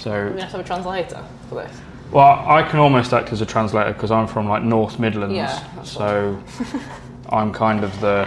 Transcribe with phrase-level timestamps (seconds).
[0.00, 1.78] So We're have to have a translator for this.
[2.10, 5.82] Well, I can almost act as a translator because I'm from like North Midlands, Yeah,
[5.82, 6.42] so
[7.28, 8.26] I'm kind of the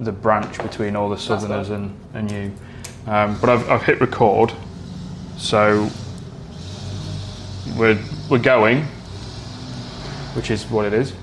[0.00, 2.52] the branch between all the Southerners and, and you.
[3.06, 4.52] Um, but I've, I've hit record,
[5.38, 5.88] so
[7.78, 7.98] we're
[8.28, 8.82] we're going,
[10.34, 11.12] which is what it is.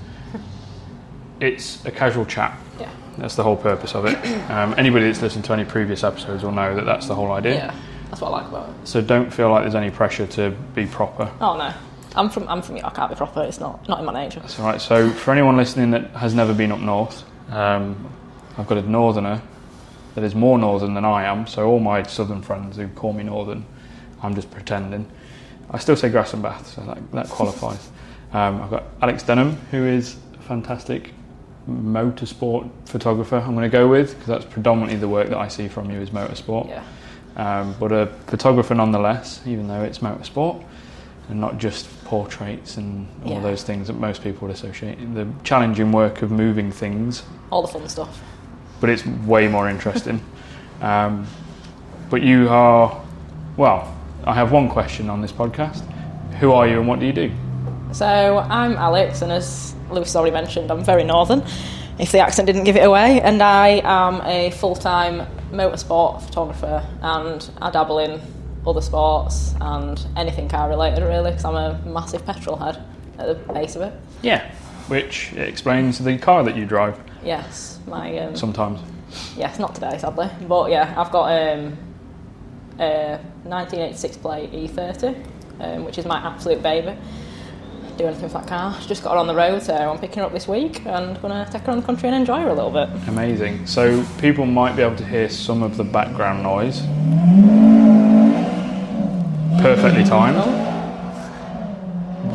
[1.40, 2.58] It's a casual chat.
[2.78, 2.90] Yeah.
[3.18, 4.16] That's the whole purpose of it.
[4.50, 7.54] Um, anybody that's listened to any previous episodes will know that that's the whole idea.
[7.54, 7.74] Yeah.
[8.10, 8.88] That's what I like about it.
[8.88, 11.32] So don't feel like there's any pressure to be proper.
[11.40, 11.72] Oh no.
[12.16, 14.40] I'm from I'm from I can't be proper, it's not not in my nature.
[14.40, 14.80] That's all right.
[14.80, 18.12] So, for anyone listening that has never been up north, um,
[18.58, 19.40] I've got a northerner
[20.14, 21.46] that is more northern than I am.
[21.46, 23.64] So, all my southern friends who call me northern,
[24.22, 25.08] I'm just pretending.
[25.70, 27.90] I still say grass and bath, so that, that qualifies.
[28.32, 31.12] um, I've got Alex Denham, who is a fantastic
[31.68, 33.36] motorsport photographer.
[33.36, 36.00] I'm going to go with because that's predominantly the work that I see from you
[36.00, 36.68] is motorsport.
[36.68, 36.82] Yeah.
[37.40, 40.62] Um, but a photographer nonetheless, even though it's motorsport
[41.30, 43.40] and not just portraits and all Yeah.
[43.40, 44.98] those things that most people would associate.
[45.14, 48.20] The challenging work of moving things, All the fun stuff.
[48.78, 50.20] but it's way more interesting.
[50.82, 51.26] um,
[52.10, 53.00] but you are,
[53.56, 53.88] well,
[54.26, 55.80] I have one question on this podcast.
[56.40, 57.30] Who are you and what do you do?
[57.92, 61.42] So I'm Alex, and as Lewis already mentioned, I'm very northern,
[61.98, 66.86] if the accent didn't give it away, and I am a full time motorsport photographer,
[67.02, 68.20] and I dabble in
[68.66, 72.82] other sports and anything car related, really, because I'm a massive petrol head
[73.18, 73.92] at the base of it.
[74.22, 74.50] Yeah.
[74.88, 78.80] Which explains the car that you drive Yes, my um, sometimes.
[79.36, 81.76] yes, not today sadly, but yeah, I've got um,
[82.78, 85.26] a 1986 plate E30,
[85.60, 86.96] um, which is my absolute baby.
[88.00, 88.74] Do anything with that car.
[88.86, 91.46] Just got her on the road, so I'm picking her up this week and gonna
[91.52, 92.88] take her on the country and enjoy her a little bit.
[93.08, 93.66] Amazing.
[93.66, 96.80] So people might be able to hear some of the background noise.
[99.60, 100.38] Perfectly timed.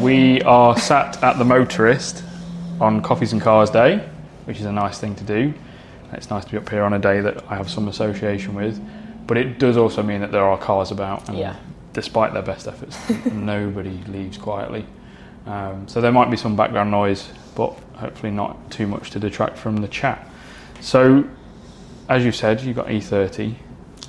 [0.04, 2.24] We are sat at the motorist
[2.80, 4.08] on Coffees and Cars Day,
[4.44, 5.52] which is a nice thing to do.
[6.14, 8.80] It's nice to be up here on a day that I have some association with,
[9.26, 11.56] but it does also mean that there are cars about, and Yeah.
[11.94, 13.00] despite their best efforts,
[13.34, 14.86] nobody leaves quietly.
[15.46, 19.58] Um, so there might be some background noise, but hopefully not too much to detract
[19.58, 20.28] from the chat.
[20.82, 21.28] So,
[22.10, 23.56] as you said, you've got E30.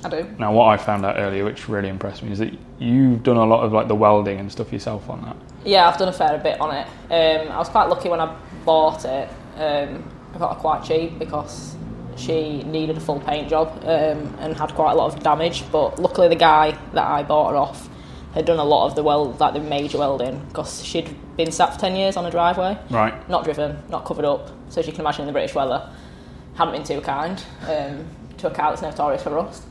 [0.03, 0.35] I do.
[0.37, 3.45] Now, what I found out earlier, which really impressed me, is that you've done a
[3.45, 5.35] lot of like the welding and stuff yourself on that.
[5.65, 6.87] Yeah, I've done a fair bit on it.
[7.11, 9.29] Um, I was quite lucky when I bought it.
[9.55, 10.03] Um,
[10.33, 11.75] I got it quite cheap because
[12.15, 15.63] she needed a full paint job um, and had quite a lot of damage.
[15.71, 17.89] But luckily, the guy that I bought her off
[18.37, 21.73] had done a lot of the weld, like the major welding, because she'd been sat
[21.73, 23.13] for ten years on a driveway, Right.
[23.29, 24.49] not driven, not covered up.
[24.69, 25.89] So as you can imagine, the British weather,
[26.55, 28.05] hadn't been too kind um,
[28.37, 29.63] to a car that's notorious for rust.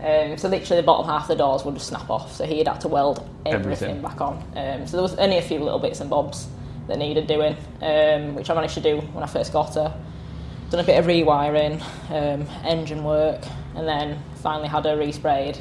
[0.00, 2.32] Um, so literally the bottom half of the doors would just snap off.
[2.34, 4.02] So he had had to weld everything, Everything.
[4.02, 4.42] back on.
[4.56, 6.46] Um, so there was only a few little bits and bobs
[6.88, 9.94] that needed doing, um, which I managed to do when I first got her.
[10.70, 11.80] Done a bit of rewiring,
[12.10, 13.42] um, engine work,
[13.74, 15.58] and then finally had her resprayed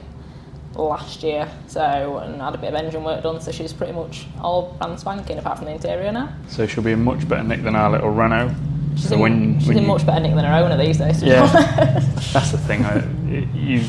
[0.75, 1.49] last year.
[1.67, 3.41] So and had a bit of engine work done.
[3.41, 6.33] So she's pretty much all brand spanking apart from the interior now.
[6.47, 8.53] So she'll be in much better nick than our little Renault.
[8.95, 10.97] She's, so in, when, she's when in you- much better nick than her owner these
[10.97, 11.21] days.
[11.23, 11.45] Yeah.
[12.33, 12.83] that's the thing.
[12.85, 13.03] I,
[13.55, 13.83] you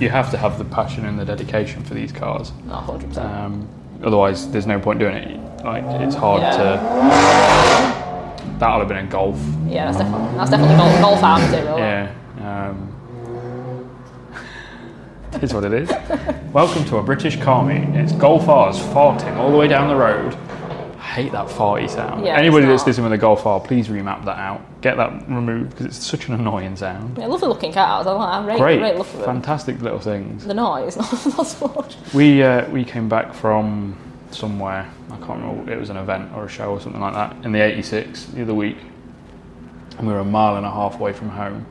[0.00, 2.52] you have to have the passion and the dedication for these cars.
[2.66, 3.16] Not 100%.
[3.18, 3.68] Um,
[4.04, 5.64] otherwise, there's no point doing it.
[5.64, 6.56] Like it's hard Yeah.
[6.56, 6.78] to.
[8.58, 9.38] That'll have been a golf.
[9.66, 11.78] yeah, that's definitely, that's definitely golf, Golf R material.
[11.78, 12.12] Yeah.
[12.40, 12.87] Um,
[15.32, 15.88] it is what it is.
[16.52, 17.88] Welcome to a British car meet.
[17.98, 20.34] It's Golf R's farting all the way down the road.
[20.34, 22.24] I hate that farty sound.
[22.24, 22.86] Yeah, Anybody it's that's not.
[22.88, 24.60] listening with a Golf R, please remap that out.
[24.80, 27.18] Get that removed because it's such an annoying sound.
[27.18, 28.06] Yeah, lovely looking cars.
[28.06, 28.28] I like.
[28.28, 29.24] I rate, Great, rate look them.
[29.24, 30.44] fantastic little things.
[30.46, 30.96] The noise,
[31.26, 31.96] not, not so much.
[32.14, 33.96] We uh, we came back from
[34.30, 34.90] somewhere.
[35.10, 35.72] I can't remember.
[35.72, 38.42] It was an event or a show or something like that in the '86 the
[38.42, 38.76] other week,
[39.98, 41.66] and we were a mile and a half away from home.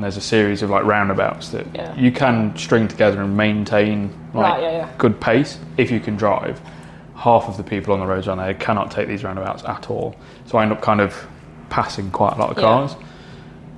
[0.00, 1.94] And there's a series of like roundabouts that Yeah.
[1.94, 4.88] you can string together and maintain like Right, yeah, yeah.
[4.96, 6.58] good pace if you can drive.
[7.16, 10.16] Half of the people on the roads around there cannot take these roundabouts at all.
[10.46, 11.26] So I end up kind of
[11.68, 12.96] passing quite a lot of cars,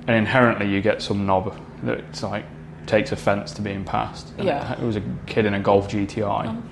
[0.07, 2.45] and inherently you get some knob that's like
[2.85, 4.31] takes offence to being passed.
[4.37, 4.71] And Yeah.
[4.71, 6.63] it, was a kid in a Golf GTI, oh.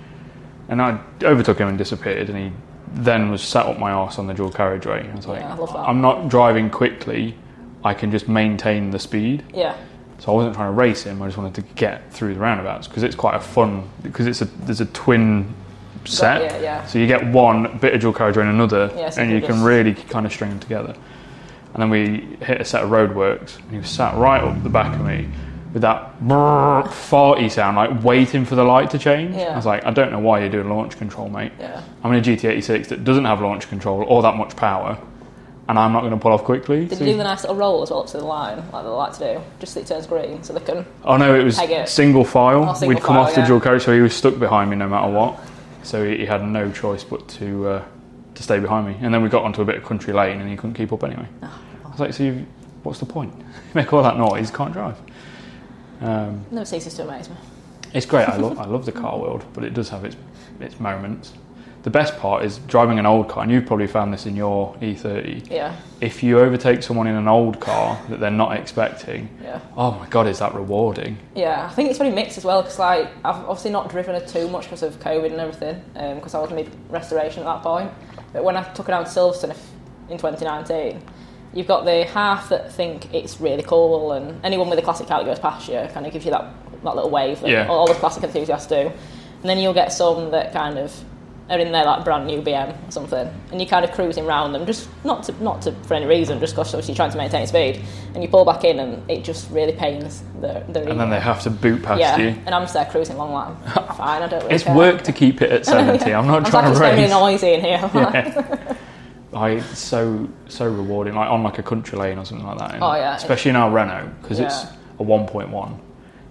[0.69, 2.51] and I overtook him and disappeared, and he
[2.93, 5.09] then was sat up my arse on the dual carriageway.
[5.11, 5.79] I was like, Yeah, I love that.
[5.79, 7.35] I'm not driving quickly.
[7.83, 9.43] I can just maintain the speed.
[9.53, 9.75] Yeah,
[10.19, 11.21] So I wasn't trying to race him.
[11.21, 14.41] I just wanted to get through the roundabouts because it's quite a fun because it's
[14.41, 15.53] a there's a twin
[16.05, 16.41] set.
[16.41, 16.85] yeah, yeah.
[16.85, 19.41] So you get one bit of dual carriageway and another, Yeah, so and you you
[19.41, 20.95] can just- really kind of string them together.
[21.73, 24.69] And then we hit a set of roadworks, and he was sat right up the
[24.69, 25.29] back of me,
[25.71, 29.35] with that brrr, farty sound, like waiting for the light to change.
[29.35, 29.53] Yeah.
[29.53, 31.53] I was like, I don't know why you're doing launch control, mate.
[31.59, 31.81] Yeah.
[32.03, 34.97] I'm in a GT86 that doesn't have launch control or that much power,
[35.69, 36.85] and I'm not going to pull off quickly.
[36.85, 38.83] Did So- you do the nice little roll as well up to the line, like
[38.83, 40.85] they like to do, just so it turns green, so they can.
[41.03, 41.87] Oh no, it was it.
[41.89, 42.67] single file.
[42.69, 43.47] Oh, single We'd come file, off the yeah.
[43.47, 45.39] dual coach, so he was stuck behind me no matter what.
[45.83, 47.85] So he, he had no choice but to uh,
[48.35, 48.95] to stay behind me.
[49.01, 51.03] And then we got onto a bit of country lane, and he couldn't keep up
[51.03, 51.27] anyway.
[51.43, 52.45] Oh, I was like, so you,
[52.83, 53.33] what's the point?
[53.37, 54.97] You make all that noise, can't drive.
[56.01, 57.35] Um, Never ceases to amaze me.
[57.93, 58.27] it's great.
[58.27, 60.15] I love I love the car world, but it does have its
[60.59, 61.33] its moments.
[61.83, 64.75] The best part is driving an old car, and you've probably found this in your
[64.81, 65.49] E30.
[65.49, 69.59] Yeah, If you overtake someone in an old car that they're not expecting, yeah.
[69.75, 71.17] oh my god, is that rewarding?
[71.33, 74.27] Yeah, I think it's very mixed as well because like I've obviously not driven it
[74.27, 77.63] too much because of COVID and everything um, because I was mid restoration at that
[77.63, 77.89] point.
[78.31, 79.57] But when I took it down to Silverstone
[80.09, 81.01] in 2019,
[81.55, 85.23] you've got the half that think it's really cool and anyone with a classic car
[85.23, 86.45] that goes past you kind of gives you that,
[86.83, 87.67] that little wave that Yeah.
[87.67, 88.75] all the classic enthusiasts do.
[89.41, 90.93] And then you'll get some that kind of
[91.51, 94.53] are in their like brand new BM or something, and you're kind of cruising around
[94.53, 97.17] them, just not to not to for any reason, just because obviously you're trying to
[97.17, 97.83] maintain speed,
[98.13, 100.89] and you pull back in, and it just really pains the the.
[100.89, 102.27] And then they have to boot past yeah, you.
[102.45, 104.75] and I'm just there cruising along like fine, I don't really It's care.
[104.75, 106.09] work to keep it at 70.
[106.09, 106.19] Yeah.
[106.19, 106.95] I'm not I'm trying like, to it's race.
[106.97, 107.91] really noisy in here.
[107.93, 108.75] Yeah.
[109.33, 112.79] I it's so so rewarding, like on like a country lane or something like that.
[112.81, 113.15] Oh, yeah.
[113.15, 114.63] Especially in our Renault because it's
[114.99, 115.79] a 1.1.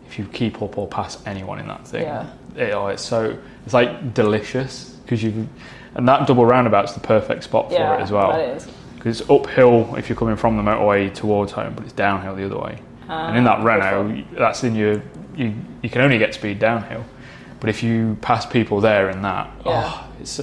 [0.06, 2.26] If you keep up or pass anyone in that thing, Yeah.
[2.56, 5.48] it, oh, it's so it's like delicious because you
[5.96, 8.30] and that double roundabout's the perfect spot for yeah, it as well.
[8.30, 8.68] That is.
[8.94, 12.44] Because it's uphill if you're coming from the motorway towards home, but it's downhill the
[12.44, 12.78] other way.
[13.08, 15.02] and in that Ah, Renault, that's in your
[15.36, 15.52] you
[15.82, 17.04] you can only get speed downhill.
[17.58, 19.82] But if you pass people there in that, Yeah.
[19.84, 20.40] oh, it's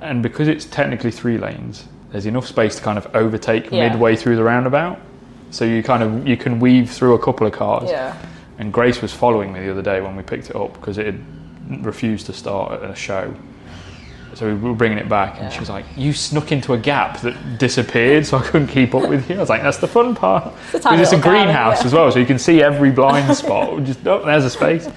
[0.00, 3.88] and because it's technically three lanes, there's enough space to kind of overtake Yeah.
[3.88, 5.00] midway through the roundabout.
[5.50, 7.90] So you kind of you can weave through a couple of cars.
[7.90, 8.14] Yeah.
[8.60, 11.06] And Grace was following me the other day when we picked it up because it
[11.06, 13.34] had refused to start at a show.
[14.34, 15.48] So we were bringing it back, and Yeah.
[15.50, 19.08] she was like, "You snuck into a gap that disappeared, so I couldn't keep up
[19.08, 21.86] with you." I was like, "That's the fun part." It's a it's a greenhouse yeah.
[21.86, 23.82] as well, so you can see every blind spot.
[23.84, 24.88] Just oh, there's a space.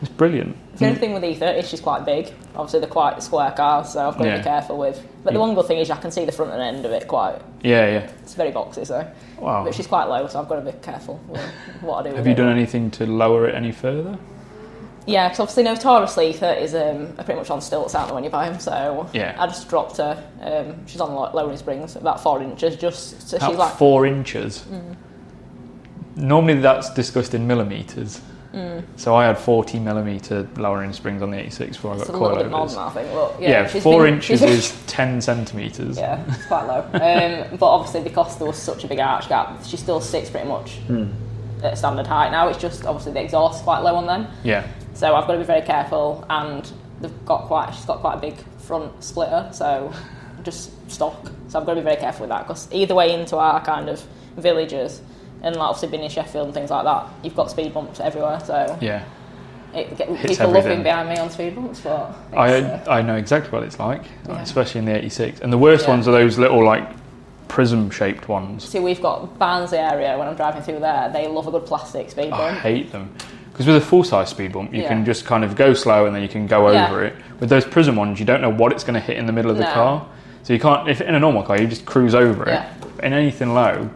[0.00, 0.56] It's brilliant.
[0.78, 2.32] The only thing with E30 is she's quite big.
[2.56, 4.38] Obviously, they're quite square cars, so I've got to Yeah.
[4.38, 5.00] be careful with.
[5.22, 7.06] But the one good thing is I can see the front and end of it
[7.06, 7.36] quite.
[7.62, 8.08] Yeah, yeah.
[8.22, 9.06] It's very boxy, so.
[9.38, 9.62] Wow.
[9.64, 11.40] But she's quite low, so I've got to be careful with
[11.82, 12.16] what I do.
[12.16, 12.36] Have you it.
[12.36, 14.18] done anything to lower it any further?
[15.06, 18.30] Yeah, because obviously notoriously E30s um, are pretty much on stilts, aren't they, when you
[18.30, 18.60] buy them?
[18.60, 19.34] So Yeah.
[19.38, 20.22] I just dropped her.
[20.40, 23.72] Um, she's on like, lowering springs, about four inches, just so About she's like.
[23.74, 24.60] four inches.
[24.70, 24.96] Mm.
[26.16, 28.20] Normally that's discussed in millimeters.
[28.52, 28.84] Mm.
[28.96, 32.12] So I had 40 millimeter lowering springs on the 86 before I got It's a
[32.12, 33.10] little bit more than that, I think.
[33.12, 35.96] But yeah, Yeah, she's four been- inches is 10 centimeters.
[35.96, 36.80] Yeah, it's quite low.
[36.92, 40.46] Um, but obviously, because there was such a big arch gap, she still sits pretty
[40.48, 41.06] much Hmm.
[41.64, 42.48] at standard height now.
[42.48, 44.66] It's just obviously the exhaust quite low on them, Yeah.
[44.94, 46.24] So I've got to be very careful.
[46.30, 49.92] And they've got quite, she's got quite a big front splitter, so
[50.42, 51.30] just stock.
[51.48, 53.88] So I've got to be very careful with that because either way into our kind
[53.88, 54.00] of
[54.36, 55.00] villages,
[55.42, 58.40] and like obviously being in Sheffield and things like that, you've got speed bumps everywhere.
[58.44, 59.04] So Yeah.
[59.74, 60.70] it, get, Hits people love everything.
[60.78, 64.02] being behind me on speed bumps, but I, uh, I know exactly what it's like,
[64.28, 64.40] Yeah.
[64.40, 65.40] especially in the 86.
[65.40, 65.90] And the worst Yeah.
[65.94, 66.84] ones are those little, like,
[67.48, 68.64] prism shaped ones.
[68.68, 71.10] See, we've got Barnsley area when I'm driving through there.
[71.12, 72.42] They love a good plastic speed bump.
[72.42, 73.14] I hate them.
[73.52, 74.88] Because with a full size speed bump, you Yeah.
[74.88, 76.86] can just kind of go slow and then you can go Yeah.
[76.88, 77.14] over it.
[77.38, 79.50] With those prism ones, you don't know what it's going to hit in the middle
[79.50, 80.06] of the car.
[80.42, 82.52] So you can't, if in a normal car, you just cruise over it.
[82.52, 82.68] Yeah.
[83.02, 83.90] In anything low,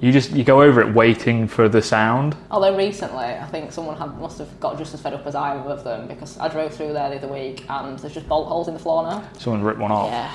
[0.00, 2.34] you just you go over it waiting for the sound.
[2.50, 5.54] Although recently, I think someone had must have got just as fed up as I
[5.54, 8.48] am with them because I drove through there the other week and there's just bolt
[8.48, 9.22] holes in the floor now.
[9.38, 10.10] Someone ripped one off.
[10.10, 10.30] Yeah.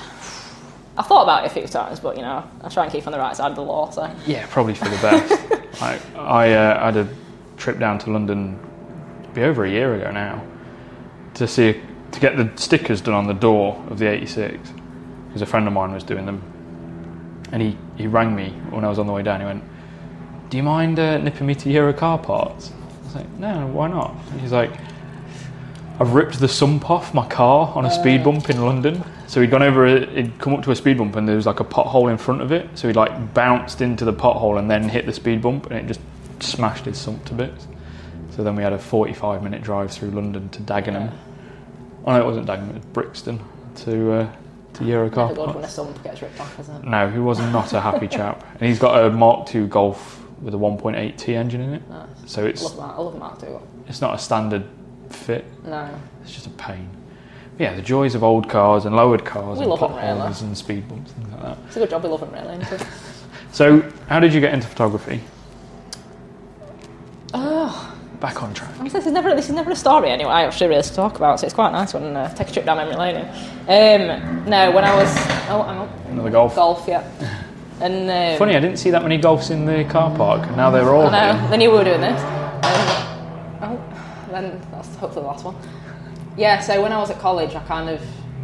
[0.98, 3.12] I've thought about it a few times, but you know, I try and keep on
[3.12, 3.90] the right side of the law.
[3.90, 5.82] So Yeah, probably for the best.
[5.82, 7.08] I, I uh, had a
[7.56, 8.58] trip down to London,
[9.34, 10.44] be over a year ago now,
[11.34, 11.80] to see
[12.12, 14.72] to get the stickers done on the door of the 86
[15.36, 16.42] because a friend of mine was doing them,
[17.52, 19.40] and he, he rang me when I was on the way down.
[19.40, 19.62] He went,
[20.48, 23.88] "Do you mind uh, nipping me to Euro car parts?" I was like, "No, why
[23.88, 24.70] not?" And he's like,
[26.00, 29.50] "I've ripped the sump off my car on a speed bump in London." So he'd
[29.50, 31.64] gone over, a, he'd come up to a speed bump, and there was like a
[31.64, 32.66] pothole in front of it.
[32.78, 35.86] So he like bounced into the pothole and then hit the speed bump, and it
[35.86, 36.00] just
[36.42, 37.66] smashed his sump to bits.
[38.30, 41.12] So then we had a 45 minute drive through London to Dagenham.
[42.04, 43.40] Oh no, it wasn't Dagenham, it was Brixton
[43.76, 44.32] to uh,
[44.74, 46.84] to Euro car never good when a sump gets ripped off, is it?
[46.84, 50.54] No, he was not a happy chap, and he's got a Mark II Golf with
[50.54, 51.88] a 1.8T engine in it.
[51.88, 52.08] Nice.
[52.26, 52.82] So it's love that.
[52.82, 53.56] I love Mark II.
[53.88, 54.64] it's not a standard
[55.08, 55.44] fit.
[55.64, 55.88] No.
[56.22, 56.90] It's just a pain.
[57.56, 60.48] But yeah, the joys of old cars and lowered cars We and potholes really.
[60.48, 61.58] and speed bumps and things like that.
[61.68, 62.62] It's a good job we love them really.
[63.52, 65.22] So, how did you get into photography?
[68.20, 68.70] Back on track.
[68.78, 70.30] This is never this is never a story anyway.
[70.30, 72.64] I actually really to talk about, so it's quite nice when uh, take a trip
[72.64, 73.16] down memory lane.
[73.68, 75.08] Um, no, when I was
[75.48, 76.54] oh, hang on, Another golf.
[76.54, 77.08] golf, yeah,
[77.80, 80.48] and um, Funny, I didn't see that many golfs in the car park.
[80.56, 81.38] Now they're all I know.
[81.38, 81.50] here.
[81.50, 82.20] They knew we were doing this.
[82.22, 85.56] Um, oh, then that's hopefully the last one.
[86.36, 86.60] Yeah.
[86.60, 88.00] So when I was at college, I kind of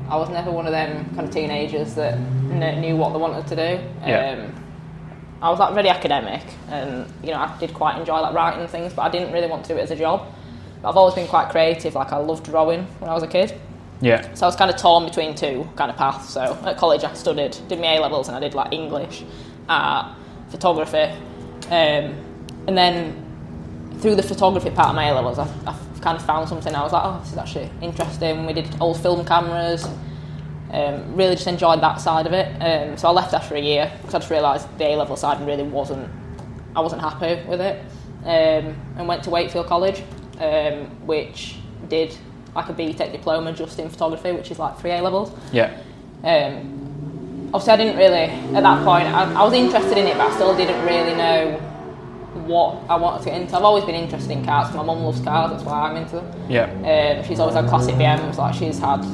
[0.09, 3.57] I was never one of them kind of teenagers that knew what they wanted to
[3.57, 3.83] do.
[4.07, 4.47] Yeah.
[4.51, 4.65] Um,
[5.43, 8.93] I was like really academic, and you know I did quite enjoy like writing things,
[8.93, 10.27] but I didn't really want to do it as a job.
[10.81, 11.95] But I've always been quite creative.
[11.95, 13.61] Like I loved drawing when I was a kid.
[14.01, 14.33] Yeah.
[14.35, 16.31] So I was kind of torn between two kind of paths.
[16.31, 19.25] So at college, I studied, did my A levels, and I did like English,
[19.69, 20.17] art,
[20.51, 21.13] photography,
[21.67, 22.15] um,
[22.67, 23.19] and then
[23.99, 26.75] through the photography part of my A levels, I, I kind of found something.
[26.75, 28.47] I was like, oh, this is actually interesting.
[28.47, 29.87] We did old film cameras.
[30.73, 32.49] Um, really just enjoyed that side of it.
[32.63, 35.45] Um, so I left after a year because I just realised the A level side
[35.47, 36.11] really wasn't.
[36.75, 37.85] I wasn't happy with it,
[38.25, 40.03] um, and went to Wakefield College,
[40.41, 41.57] um, which
[41.89, 42.17] did
[42.55, 45.31] like a BTEC diploma just in photography, which is like three A levels.
[45.53, 45.79] Yeah.
[46.25, 49.09] Um, obviously, I didn't really at that point.
[49.09, 51.59] I, I was interested in it, but I still didn't really know
[52.47, 53.57] what I wanted to get into.
[53.57, 54.75] I've always been interested in cars.
[54.75, 56.51] My mum loves cars, that's why I'm into them.
[56.51, 56.65] Yeah.
[56.65, 58.39] Um, she's always had classic BMs.
[58.39, 59.05] Like she's had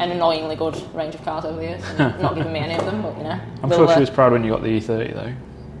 [0.00, 1.98] an annoyingly good range of cars over the years.
[1.98, 3.40] Not giving me any of them, but you know.
[3.62, 5.32] I'm sure she was proud when you got the E30 though.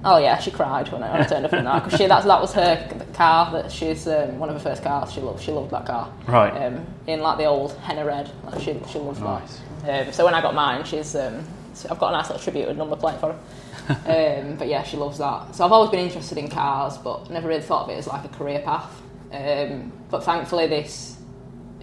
[0.06, 2.26] Oh yeah, she cried when I, when I turned up in that because she that's,
[2.26, 5.10] that was her car that she's um, one of her first cars.
[5.12, 6.12] She loved she loved that car.
[6.28, 6.50] Right.
[6.50, 9.60] Um, in like the old henna red, like she she loved Nice.
[9.82, 10.06] that.
[10.08, 11.42] Um, so when I got mine, she's um,
[11.90, 13.38] I've got a nice little tributed number plate for her.
[13.88, 15.54] um, but yeah, she loves that.
[15.54, 18.24] So I've always been interested in cars, but never really thought of it as like
[18.24, 19.00] a career path.
[19.32, 21.16] Um, but thankfully, this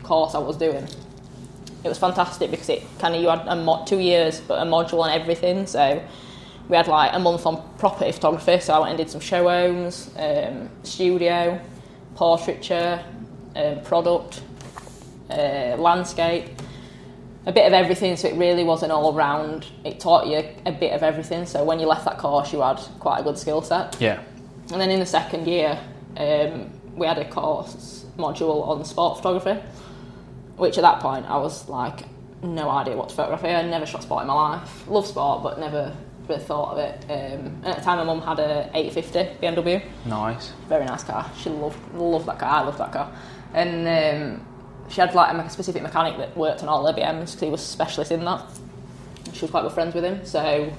[0.04, 0.88] course I was doing
[1.84, 4.66] it was fantastic because it kind of you had a mo- two years but a
[4.66, 5.66] module on everything.
[5.66, 6.02] So
[6.70, 9.50] we had like a month on property photography so I went and did some show
[9.50, 11.60] homes um, studio
[12.16, 13.04] portraiture
[13.56, 14.42] um, product
[15.30, 16.50] uh, landscape
[17.48, 18.16] a bit of everything.
[18.16, 21.46] So it really was an all round it taught you a bit of everything.
[21.46, 23.98] So when you left that course you had quite a good skill set.
[24.00, 24.22] Yeah.
[24.72, 25.78] and then in the second year,
[26.18, 29.60] um, we had a course module on sport photography,
[30.62, 32.01] which at that point I was like,
[32.44, 33.44] no idea what to photograph.
[33.44, 34.88] I never shot sport in my life.
[34.88, 35.91] Love sport, but never
[36.30, 37.03] really thought of it.
[37.06, 40.53] Um, and at the time, my mum had a 850 BMW, Nice.
[40.70, 41.27] very nice car.
[41.36, 42.50] She loved loved that car.
[42.50, 43.12] I loved that car,
[43.56, 43.88] and
[44.38, 44.46] um,
[44.88, 47.62] she had like a specific mechanic that worked on all her BMs because he was
[47.62, 48.46] a specialist in that.
[49.34, 50.72] She was quite good friends with him, so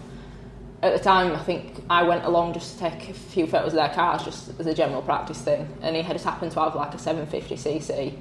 [0.80, 3.80] at the time, I think I went along just to take a few photos of
[3.80, 5.66] their cars, just as a general practice thing.
[5.82, 8.14] And he had just happened to have like a 750cc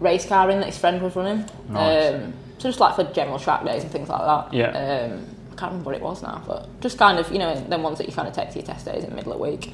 [0.00, 1.44] race car in that his friend was running.
[1.68, 2.14] Nice.
[2.14, 4.54] Um, so just like for general track days and things like that.
[4.54, 4.68] Yeah.
[4.68, 7.82] Um, I can't remember what it was now, but just kind of, you know, them
[7.82, 9.44] ones that you kind of take to your test days in the middle of the
[9.44, 9.72] week.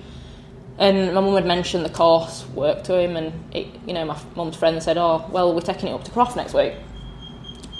[0.78, 4.18] And my mum had mentioned the course work to him, and it, you know, my
[4.34, 6.74] mum's friend said, "Oh, well, we're taking it up to Croft next week."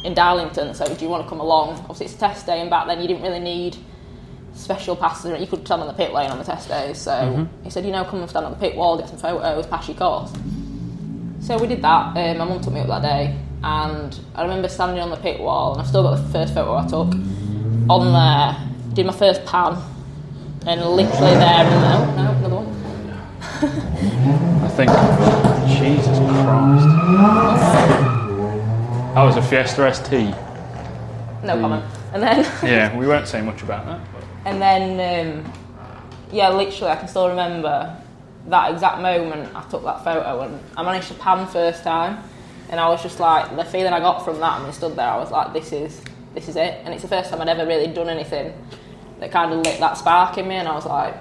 [0.05, 1.71] in Darlington, so do you want to come along?
[1.81, 3.77] Obviously, it's test day, and back then you didn't really need
[4.55, 5.39] special passes.
[5.41, 6.99] You could stand on the pit lane on the test days.
[6.99, 9.67] So he said, you know, come and stand on the pit wall, get some photos,
[9.67, 10.33] pass your course.
[11.47, 12.17] So we did that.
[12.17, 15.39] Uh, my mum took me up that day, and I remember standing on the pit
[15.39, 17.15] wall, and I've still got the first photo I took.
[17.89, 19.81] On there, did my first pan,
[20.67, 22.67] and literally there, and oh, no, another one.
[24.65, 24.91] I think.
[25.79, 26.87] Jesus Christ.
[29.15, 30.35] That was a Fiesta ST.
[31.45, 31.85] No comment.
[32.13, 32.45] And then.
[32.69, 34.01] Yeah, we won't say much about that.
[34.13, 35.53] But And then, um,
[36.33, 38.03] yeah, literally, I can still remember
[38.49, 42.23] that exact moment I took that photo and I managed to pan first time.
[42.69, 45.09] And I was just like, the feeling I got from that and we stood there,
[45.09, 46.01] I was like, this is,
[46.35, 46.81] this is it.
[46.85, 48.53] And it's the first time I'd ever really done anything
[49.21, 50.57] that kind of lit that spark in me.
[50.57, 51.15] And I was like,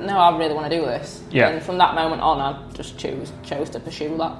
[0.00, 1.22] no, I really want to do this.
[1.30, 1.48] Yeah.
[1.48, 4.36] And from that moment on, I just chose, chose to pursue that.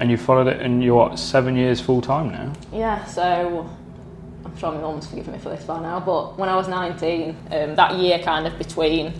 [0.00, 2.52] and you followed it, and you're what, seven years full time now.
[2.72, 3.68] Yeah, so
[4.44, 7.36] I'm sure my mum's forgiven me for this by now, but when I was 19,
[7.50, 9.12] um, that year kind of between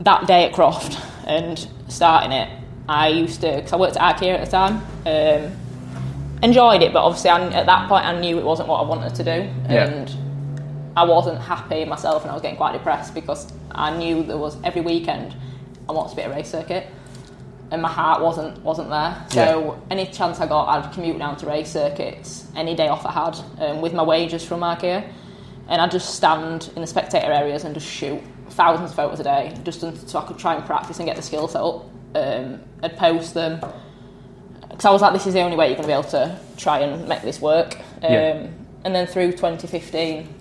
[0.00, 2.48] that day at Croft and starting it,
[2.88, 5.56] I used to, because I worked at IKEA at the time, um,
[6.42, 9.14] enjoyed it, but obviously I, at that point I knew it wasn't what I wanted
[9.14, 9.50] to do.
[9.72, 9.88] Yeah.
[9.88, 10.16] And
[10.96, 14.56] I wasn't happy myself and I was getting quite depressed because I knew there was
[14.64, 15.36] every weekend
[15.88, 16.86] I wanted to be at a race circuit
[17.70, 19.26] and my heart wasn't wasn't there.
[19.30, 23.12] So any chance I got, I'd commute down to race circuits any day off I
[23.12, 25.10] had um, with my wages from IKEA,
[25.68, 29.24] and I'd just stand in the spectator areas and just shoot thousands of photos a
[29.24, 31.86] day, just so I could try and practice and get the skill set up.
[32.14, 33.60] Um, I'd post them
[34.68, 36.38] because I was like, this is the only way you're going to be able to
[36.56, 37.76] try and make this work.
[38.02, 38.46] Um, Yeah.
[38.84, 40.34] And then through 2015,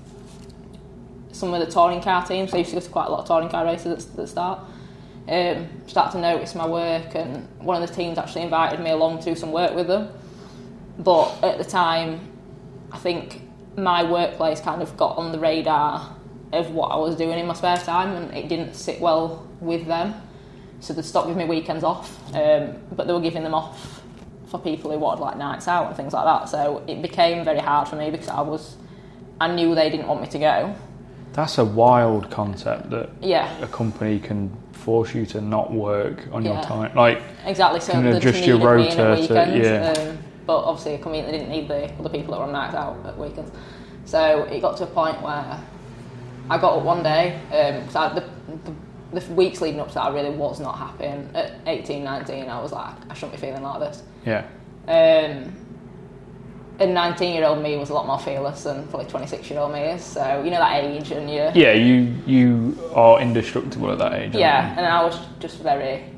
[1.31, 3.27] some of the touring car teams, I used to go to quite a lot of
[3.27, 4.59] touring car races at the start
[5.29, 9.19] um, started to notice my work, and one of the teams actually invited me along
[9.19, 10.09] to do some work with them.
[10.99, 12.31] But at the time,
[12.91, 13.41] I think
[13.75, 16.15] my workplace kind of got on the radar
[16.53, 19.85] of what I was doing in my spare time, and it didn't sit well with
[19.85, 20.15] them.
[20.79, 24.01] So they stopped giving me weekends off, um, but they were giving them off
[24.47, 26.47] for people who wanted like nights out and things like that.
[26.49, 28.77] So it became very hard for me because I was,
[29.41, 30.75] I knew they didn't want me to go.
[31.33, 36.45] That's a wild concept that Yeah, a company can force you to not work on
[36.45, 36.95] your time.
[36.95, 37.79] Like, exactly.
[37.81, 39.65] So Can they adjust just your needed me in rota to- weekends.
[39.67, 40.09] yeah.
[40.11, 42.97] Um, but obviously, conveniently, they didn't need the other people that were on nights out
[43.05, 43.51] at weekends.
[44.05, 45.59] So it got to a point where
[46.49, 47.39] I got up one day
[47.81, 48.23] because I the,
[49.11, 51.05] the, the weeks leading up to that, I really was not happy.
[51.05, 54.03] And at 18, 19, I was like, I shouldn't be feeling like this.
[54.25, 54.45] yeah,
[54.87, 55.53] Um,
[56.79, 59.73] and 19 year old me was a lot more fearless than probably 26 year old
[59.73, 60.03] me is.
[60.03, 64.35] So, you know, that age, and you yeah, you you are indestructible at that age.
[64.35, 64.77] Yeah, you?
[64.77, 66.13] and I was just very.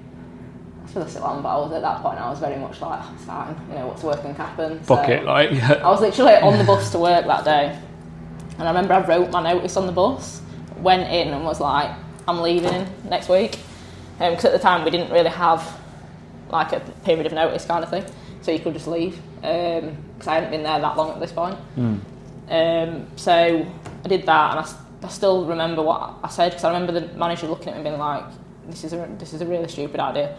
[0.95, 2.19] I long, but I was at that point.
[2.19, 3.55] I was very much like, it's fine.
[3.69, 4.79] You know, what's working can happen.
[4.79, 7.79] Fuck So it, like, I was literally on the bus to work that day,
[8.59, 10.41] and I remember I wrote my notice on the bus,
[10.77, 11.89] went in, and was like,
[12.27, 13.57] I'm leaving next week,
[14.19, 15.79] because at the time we didn't really have
[16.51, 18.03] like a period of notice kind of thing,
[18.41, 21.57] so you could just leave because I hadn't been there that long at this point.
[22.49, 23.31] Um, so
[24.03, 27.47] I did that, and I still remember what I said because I remember the manager
[27.47, 28.23] looking at me and being like,
[28.67, 30.35] "This is a this is a really stupid idea."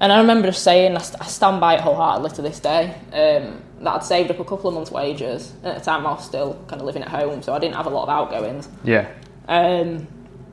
[0.00, 2.94] And I remember just saying, I, st- I stand by it wholeheartedly to this day,
[3.12, 5.52] um, that I'd saved up a couple of months' wages.
[5.62, 7.74] And at the time, I was still kind of living at home, so I didn't
[7.76, 8.68] have a lot of outgoings.
[8.84, 9.08] yeah,
[9.48, 10.06] Um,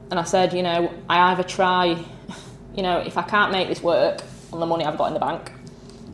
[0.10, 1.86] and I said, you know, I either try,
[2.76, 5.20] you know, if I can't make this work on the money I've got in the
[5.20, 5.52] bank,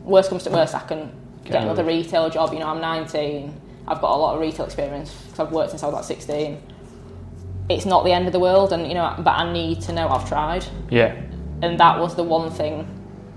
[0.04, 1.10] worst comes to worst, I can
[1.44, 2.52] Get get another another- retail job.
[2.52, 5.82] You know, I'm 19, I've got a lot of retail experience because I've worked since
[5.82, 6.60] I was like 16.
[7.70, 10.08] It's not the end of the world, and you know, but I need to know
[10.08, 10.64] I've tried.
[10.90, 11.14] yeah,
[11.62, 12.86] And that was the one thing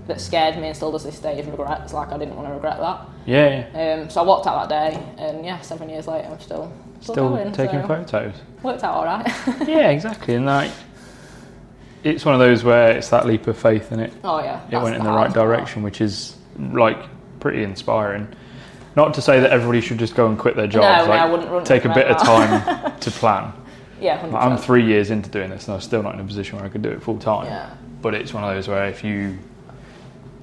[0.06, 1.92] that scared me and still does this day is regrets.
[1.92, 3.06] Like, I didn't want to regret that.
[3.26, 4.02] yeah, yeah.
[4.02, 7.14] Um, so I walked out that day, and yeah, seven years later, I'm still still,
[7.14, 8.34] Still going, taking so photos.
[8.62, 9.26] Worked out all right.
[9.68, 10.34] yeah, exactly.
[10.34, 10.70] And like,
[12.04, 14.12] it's one of those where it's that leap of faith, in it.
[14.24, 15.48] oh yeah, It went in the the right hardest part.
[15.48, 16.98] direction, which is like
[17.40, 18.28] pretty inspiring.
[18.94, 21.06] Not to say that everybody should just go and quit their jobs.
[21.06, 23.52] no, like, I wouldn't- wouldn't take a bit of time to plan.
[24.00, 24.32] Yeah, 100%.
[24.32, 26.66] Like, I'm three years into doing this, and I'm still not in a position where
[26.66, 27.46] I could do it full time.
[27.46, 27.70] Yeah.
[28.02, 29.38] But it's one of those where if you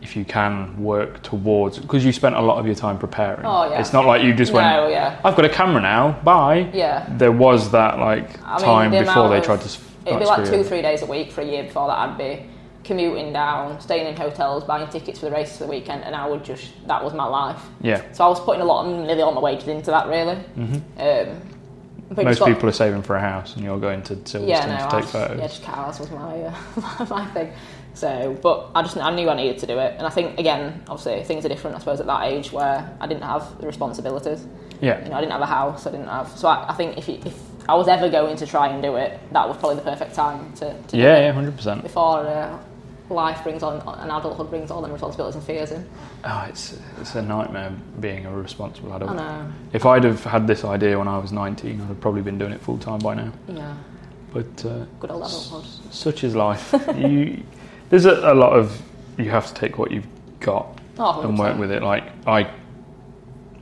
[0.02, 3.46] if you can work towards because you spent a lot of your time preparing.
[3.46, 3.80] Oh, yeah.
[3.80, 4.68] It's not like you just went.
[4.68, 5.20] No, yeah.
[5.24, 6.20] I've got a camera now.
[6.24, 6.70] Bye.
[6.74, 7.06] Yeah.
[7.18, 9.80] There was that like I mean, time the before they of- tried to.
[10.06, 11.98] It'd be like, two, three days a week for a year before that.
[12.00, 12.46] I'd be
[12.84, 16.28] commuting down, staying in hotels, buying tickets for the race for the weekend, and I
[16.28, 17.62] would just that was my life.
[17.82, 18.02] Yeah.
[18.14, 20.36] So I was putting a lot, of nearly all my wages into that, really.
[20.58, 22.20] Mm-hmm.
[22.20, 24.66] Um, Most got- people are saving for a house, and you're going to Silverstone yeah,
[24.66, 25.38] no, to take just, photos.
[25.38, 27.52] yeah, just cars was my uh, my thing.
[28.00, 30.84] So, but I just I knew I needed to do it, and I think again,
[30.88, 31.76] obviously, things are different.
[31.76, 34.46] I suppose at that age where I didn't have the responsibilities.
[34.82, 35.04] yeah.
[35.04, 35.86] You know, I didn't have a house.
[35.86, 36.30] I didn't have.
[36.38, 37.36] So I, I think if you, if
[37.68, 40.54] I was ever going to try and do it, that was probably the perfect time
[40.54, 41.84] to, to do Yeah, it yeah, hundred percent.
[41.84, 42.58] before uh,
[43.10, 45.86] life brings on and adulthood brings all them responsibilities and fears in.
[46.24, 49.12] Oh, it's it's a nightmare being a responsible adult.
[49.12, 49.52] I know.
[49.74, 52.54] If I'd have had this idea when I was 19, I'd have probably been doing
[52.54, 53.34] it full time by now.
[53.50, 53.76] Yeah,
[54.34, 55.66] But uh, good old adulthood.
[55.94, 56.74] such is life.
[56.96, 57.44] you,
[57.90, 58.82] there's a, a lot of
[59.18, 60.08] you have to take what you've
[60.40, 61.82] got Oh, and work with it.
[61.82, 62.50] Like I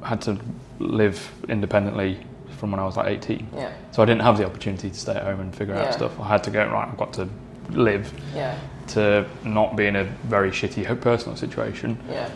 [0.03, 0.39] had to
[0.79, 2.19] live independently
[2.57, 5.13] from when I was like 18, Yeah, so I didn't have the opportunity to stay
[5.13, 5.85] at home and figure Yeah.
[5.85, 6.19] out stuff.
[6.19, 6.87] I had to go right.
[6.87, 7.29] I've got to
[7.69, 11.99] live yeah, to not be in a very shitty personal situation.
[12.09, 12.29] yeah,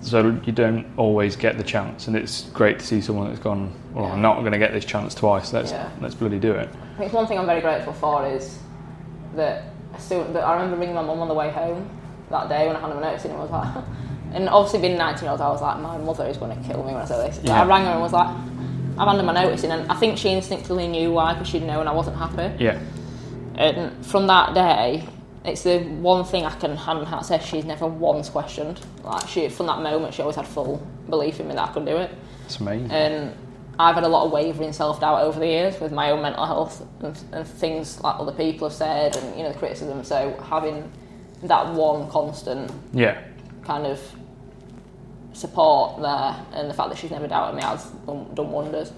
[0.00, 3.72] So you don't always get the chance, and it's great to see someone that's gone.
[3.92, 4.12] Well, Yeah.
[4.12, 5.52] I'm not going to get this chance twice.
[5.52, 6.68] Let's let's bloody do it.
[6.94, 8.58] I think one thing I'm very grateful for is
[9.34, 9.64] that,
[9.96, 11.88] as soon, that I remember ringing my mum on the way home
[12.30, 13.84] that day when I handed my notice in and was like,
[14.32, 16.82] and obviously being 19 years old, I was like, my mother is going to kill
[16.84, 17.40] me when I say this.
[17.42, 17.62] Yeah.
[17.62, 18.28] I rang her and was like,
[18.98, 21.86] I've handed my notice in, and I think she instinctively knew why because she'd known
[21.86, 22.62] I wasn't happy.
[22.62, 22.80] Yeah,
[23.56, 25.06] And from that day,
[25.44, 28.80] it's the one thing I can hand on heart say she's never once questioned.
[29.04, 31.84] Like she, from that moment, she always had full belief in me that I could
[31.84, 32.10] do it.
[32.46, 32.90] it's amazing.
[32.90, 33.36] And
[33.78, 36.46] I've had a lot of wavering self doubt over the years with my own mental
[36.46, 40.02] health and, and things like other people have said and you know the criticism.
[40.04, 40.90] So having
[41.42, 43.22] that one constant yeah,
[43.62, 44.00] kind of
[45.32, 48.92] support there and the fact that she's never doubted me has done, done wonders.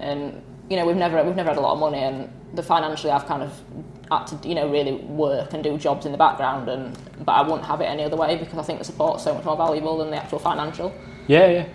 [0.00, 3.10] And you know we've never we've never had a lot of money and the financially
[3.10, 3.58] I've kind of
[4.10, 7.42] had to you know really work and do jobs in the background and but I
[7.42, 9.98] wouldn't have it any other way because I think the support's so much more valuable
[9.98, 10.94] than the actual financial.
[11.28, 11.66] yeah, yeah.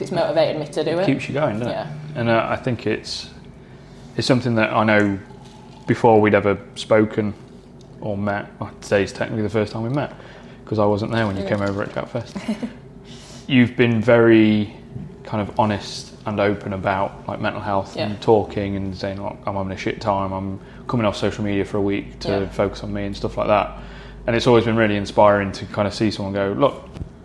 [0.00, 1.04] 'Cause It's motivated me to do it.
[1.06, 1.82] keeps you going, doesn't Yeah.
[1.82, 1.88] it?
[2.16, 3.28] And uh, I think it's
[4.16, 5.18] it's something that I know
[5.86, 7.34] before we'd ever spoken.
[8.02, 8.46] or met.
[8.58, 10.14] Well, today's technically the first time we met
[10.64, 12.34] because I wasn't there when you came over at Chatfest.
[13.46, 14.74] You've been very
[15.22, 18.06] kind of honest and open about like mental health Yeah.
[18.06, 20.32] and talking and saying like, I'm having a shit time.
[20.32, 23.48] I'm coming off social media for a week to focus on me and stuff like
[23.48, 23.76] that.
[24.26, 26.82] And it's always been really inspiring to kind of see someone go, look,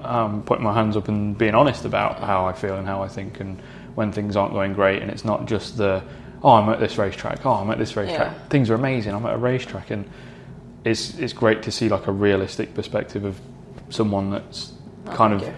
[0.09, 3.07] I'm putting my hands up and being honest about how I feel and how I
[3.07, 3.59] think and
[3.95, 5.01] when things aren't going great.
[5.01, 6.03] And it's not just the,
[6.43, 7.45] oh, I'm at this racetrack.
[7.45, 8.33] Oh, I'm at this racetrack.
[8.33, 8.47] Yeah.
[8.49, 9.13] Things are amazing.
[9.13, 9.91] I'm at a racetrack.
[9.91, 10.09] And
[10.83, 13.39] it's, it's great to see like a realistic perspective of
[13.89, 14.71] someone that's
[15.07, 15.53] Oh, kind of you.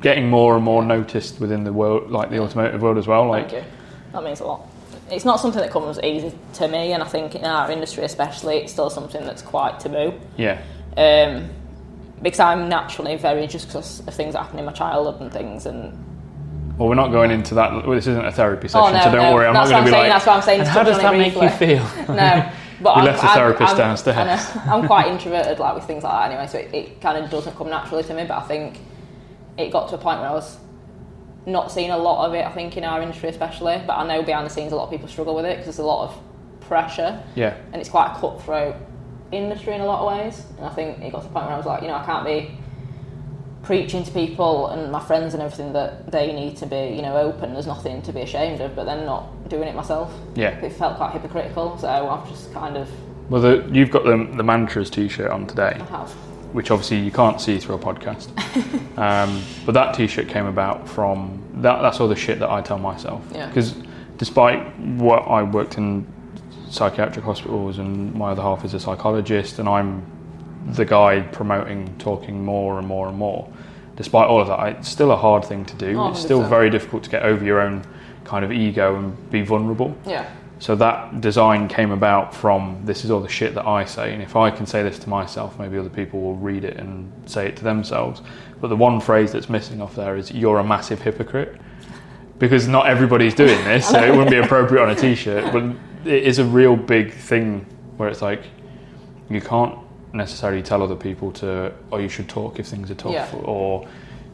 [0.00, 3.26] getting more and more noticed within the world, like the automotive world as well.
[3.28, 3.70] Like, Thank you.
[4.12, 4.64] That means a lot.
[5.10, 8.58] It's not something that comes easy to me, and I think in our industry, especially,
[8.58, 10.14] it's still something that's quite taboo.
[10.36, 10.62] yeah,
[10.96, 11.48] Um,
[12.22, 15.66] because I'm naturally very just because of things that happened in my childhood and things,
[15.66, 15.92] and
[16.78, 17.72] Well, we're not going into that.
[17.72, 19.46] Well, this isn't a therapy oh, session, Oh, no, so don't no, worry.
[19.46, 20.12] I'm not going to be saying, like.
[20.12, 21.84] that's what I'm saying, how does that make you feel?
[22.14, 22.52] no.
[22.80, 24.16] But We I'm, left the therapist I'm- downstairs.
[24.16, 24.24] I
[24.64, 24.72] know.
[24.72, 27.56] I'm quite introverted, like with things like that anyway, so it, it kind of doesn't
[27.56, 28.24] come naturally to me.
[28.24, 28.78] But I think
[29.56, 30.58] it got to a point where I was
[31.46, 32.44] not seeing a lot of it.
[32.44, 33.82] I think in our industry, especially.
[33.86, 35.78] But I know behind the scenes, a lot of people struggle with it because there's
[35.78, 36.20] a lot of
[36.60, 38.76] pressure, yeah, and it's quite a cutthroat
[39.32, 40.42] industry in a lot of ways.
[40.58, 42.04] And I think it got to the point where I was like, you know, I
[42.04, 42.50] can't be
[43.62, 47.16] preaching to people and my friends and everything that they need to be, you know,
[47.16, 47.52] open.
[47.52, 50.12] There's nothing to be ashamed of, but then not doing it myself.
[50.36, 50.50] yeah.
[50.64, 52.88] It felt quite hypocritical, so I've just kind of
[53.28, 56.10] Well, the, you've got the, the mantras T-shirt on today, I have.
[56.52, 58.28] which obviously you can't see through a podcast.
[58.98, 61.82] um, but that T-shirt came about from that.
[61.82, 63.24] That's all the shit that I tell myself.
[63.34, 63.48] Yeah.
[63.48, 63.74] Because
[64.16, 66.06] despite what I worked in
[66.70, 70.04] psychiatric hospitals and my other half is a psychologist, and I'm
[70.66, 73.48] the guy promoting talking more and more and more.
[73.96, 75.98] Despite all of that, it's still a hard thing to do.
[75.98, 76.48] Oh, it's still 100%.
[76.48, 77.82] very difficult to get over your own
[78.24, 79.96] kind of ego and be vulnerable.
[80.04, 80.28] Yeah.
[80.58, 84.22] So that design came about from this is all the shit that I say, and
[84.22, 87.46] if I can say this to myself, maybe other people will read it and say
[87.46, 88.22] it to themselves.
[88.60, 91.60] But the one phrase that's missing off there is "you're a massive hypocrite,"
[92.38, 95.52] because not everybody's doing this, so it wouldn't be appropriate on a t-shirt.
[95.52, 95.64] But
[96.10, 98.42] it is a real big thing where it's like
[99.30, 99.78] you can't
[100.12, 103.28] necessarily tell other people to, or you should talk if things are tough, Yeah.
[103.44, 103.86] or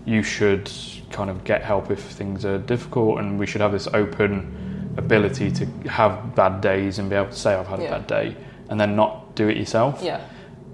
[0.05, 0.71] you should
[1.11, 5.51] kind of get help if things are difficult, and we should have this open ability
[5.51, 8.37] to have bad days and be able to say I've had a bad day,
[8.69, 10.03] and then not do it yourself.
[10.03, 10.21] Yeah.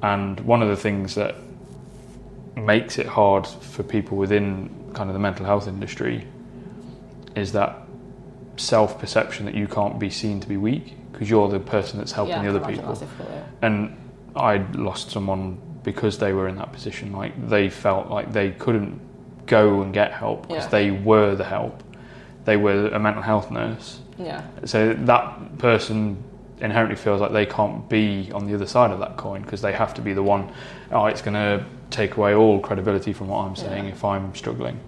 [0.03, 1.35] And one of the things that
[2.57, 6.27] makes it hard for people within kind of the mental health industry
[7.35, 7.77] is that
[8.57, 12.13] self perception that you can't be seen to be weak because you're the person that's
[12.13, 12.87] helping yeah, the other people.
[12.89, 13.45] that's difficult, yeah.
[13.63, 13.97] And
[14.37, 17.13] I lost someone because they were in that position.
[17.13, 19.01] Like they felt like they couldn't
[19.47, 20.71] go and get help because Yeah.
[20.71, 21.83] they were the help.
[22.45, 24.01] They were a mental health nurse.
[24.19, 24.43] Yeah.
[24.65, 26.23] So that person
[26.61, 29.73] inherently feels like they can't be on the other side of that coin because they
[29.73, 30.51] have to be the one.
[30.91, 34.81] Oh, it's going to take away all credibility from what I'm saying if I'm struggling.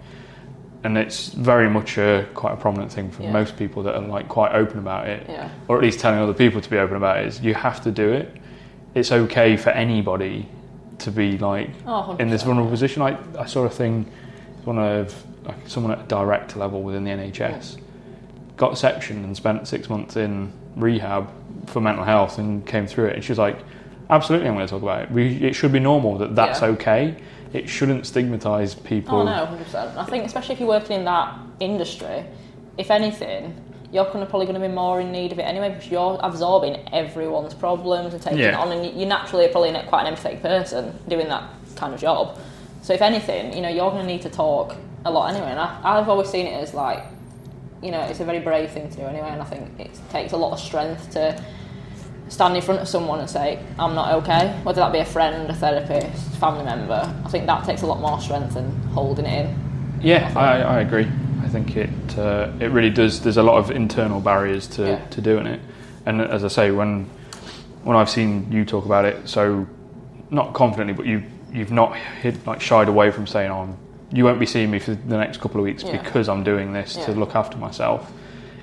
[0.83, 3.31] And it's very much a quite a prominent thing for Yeah.
[3.31, 5.49] most people that are like quite open about it, Yeah.
[5.67, 7.27] or at least telling other people to be open about it.
[7.27, 8.35] Is you have to do it.
[8.95, 10.47] It's okay for anybody
[10.99, 13.01] to be like Oh, in this vulnerable position.
[13.03, 14.05] I, I saw a thing,
[14.65, 17.77] one of like someone at a director level within the NHS
[18.57, 21.27] got sectioned and spent six months in rehab
[21.67, 23.15] for mental health and came through it.
[23.15, 23.57] And she was like,
[24.09, 25.11] "Absolutely, I'm going to talk about it.
[25.11, 26.67] We, it should be normal that that's Yeah.
[26.69, 27.15] okay.
[27.53, 29.97] It shouldn't stigmatise people." Oh no, hundred percent.
[29.97, 32.25] I think especially if you're working in that industry,
[32.77, 33.53] if anything,
[33.91, 36.87] you're gonna, probably going to be more in need of it anyway because you're absorbing
[36.93, 40.41] everyone's problems and taking it on, and you're naturally are probably not quite an empathetic
[40.41, 41.43] person doing that
[41.75, 42.37] kind of job.
[42.81, 45.51] So if anything, you know, you're going to need to talk a lot anyway.
[45.51, 47.03] And I, I've always seen it as like,
[47.81, 49.29] you know, it's a very brave thing to do anyway.
[49.29, 51.43] And I think it takes a lot of strength to
[52.31, 55.49] stand in front of someone and say, I'm not okay, whether that be a friend,
[55.49, 59.45] a therapist, family member, I think that takes a lot more strength than holding it
[59.45, 59.99] in.
[60.01, 61.07] Yeah, I, I agree.
[61.43, 63.21] I think it uh, it really does.
[63.21, 65.05] There's a lot of internal barriers to, Yeah.
[65.09, 65.59] to doing it,
[66.05, 67.05] and as I say, when
[67.83, 69.67] when I've seen you talk about it, so
[70.29, 73.75] not confidently, but you you've not hid, like shied away from saying, "Oh,
[74.11, 75.91] you won't be seeing me for the next couple of weeks Yeah.
[76.01, 78.09] because I'm doing this to look after myself."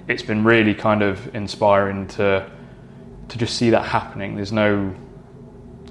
[0.08, 2.46] It's been really kind of inspiring to
[3.28, 4.36] to just see that happening.
[4.36, 4.94] There's no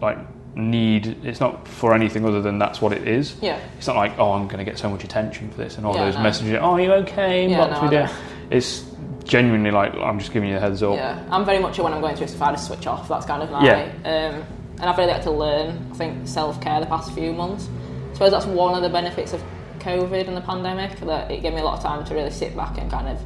[0.01, 0.17] like
[0.55, 1.25] need.
[1.25, 3.35] It's not for anything other than that's what it is.
[3.41, 3.59] Yeah.
[3.77, 5.95] It's not like, oh, I'm going to get so much attention for this and all
[5.95, 6.23] Yeah, those no.
[6.23, 6.53] messages.
[6.61, 7.47] Oh, are you okay?
[7.49, 8.13] Yeah, what no, do?
[8.49, 8.85] It's
[9.23, 10.95] genuinely like I'm just giving you a heads up.
[10.95, 13.07] Yeah, I'm very much a when I'm going through stuff, I just switch off.
[13.07, 13.65] That's kind of my.
[13.65, 13.83] Yeah.
[14.05, 14.43] Um,
[14.79, 17.67] and I've really had to learn, I think, self care the past few months.
[18.11, 19.43] I suppose that's one of the benefits of
[19.79, 22.55] COVID and the pandemic, that it gave me a lot of time to really sit
[22.55, 23.19] back and kind of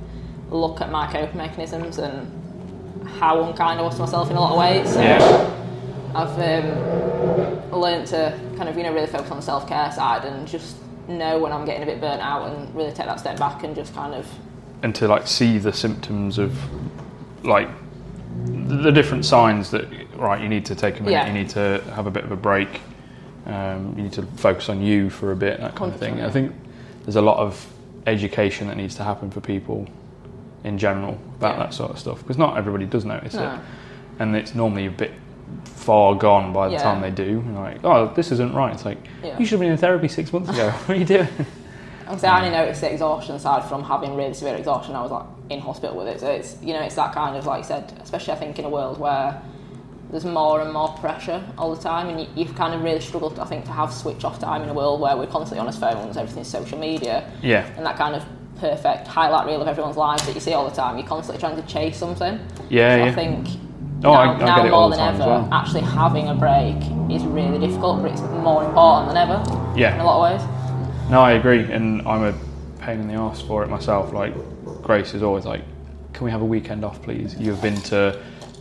[0.52, 2.41] look at my coping mechanisms and
[3.20, 4.94] how unkind I was to myself in a lot of ways.
[4.94, 5.58] So Yeah.
[6.14, 10.26] I've um, learned to kind of you know really focus on the self care side
[10.26, 10.76] and just
[11.08, 13.76] know when I'm getting a bit burnt out and really take that step back and
[13.76, 14.28] just kind of
[14.84, 16.58] and to like see the symptoms of
[17.44, 17.70] like
[18.46, 21.28] the different signs that right you need to take a minute Yeah.
[21.28, 22.82] you need to have a bit of a break
[23.46, 26.26] um, you need to focus on you for a bit that kind of thing 100%,
[26.26, 26.54] i think
[27.04, 27.66] there's a lot of
[28.08, 29.88] education that needs to happen for people
[30.64, 31.64] in general about Yeah.
[31.64, 33.54] that sort of stuff because not everybody does notice No.
[33.54, 33.60] it
[34.20, 35.12] and it's normally a bit
[35.66, 36.84] far gone by the Yeah.
[36.84, 39.38] time they do You're like oh this isn't right it's like Yeah.
[39.40, 41.28] you should have been in therapy six months ago what are you doing
[42.08, 44.96] Obviously, I only noticed the exhaustion side from having really severe exhaustion.
[44.96, 47.46] I was like in hospital with it, so it's you know it's that kind of
[47.46, 49.42] like you said, especially I think in a world where
[50.10, 53.40] there's more and more pressure all the time, and you, you've kind of really struggled,
[53.40, 55.72] I think, to have switch off time in a world where we're constantly on our
[55.72, 58.26] phones, everything's social media, yeah and that kind of
[58.66, 60.96] perfect highlight reel of everyone's lives that you see all the time.
[60.98, 62.40] You're constantly trying to chase something.
[62.70, 63.48] yeah So yeah I think
[64.04, 65.50] Oh, now, I- I now get it more all the than ever, well.
[65.52, 66.78] actually having a break
[67.12, 69.44] is really difficult, but it's more important than ever
[69.76, 70.48] yeah in a lot of ways.
[71.10, 72.34] No, I agree, and I'm a
[72.80, 74.14] pain in the ass for it myself.
[74.14, 74.34] Like
[74.84, 75.62] Grace is always like,
[76.14, 78.18] "Can we have a weekend off, please?" You've been to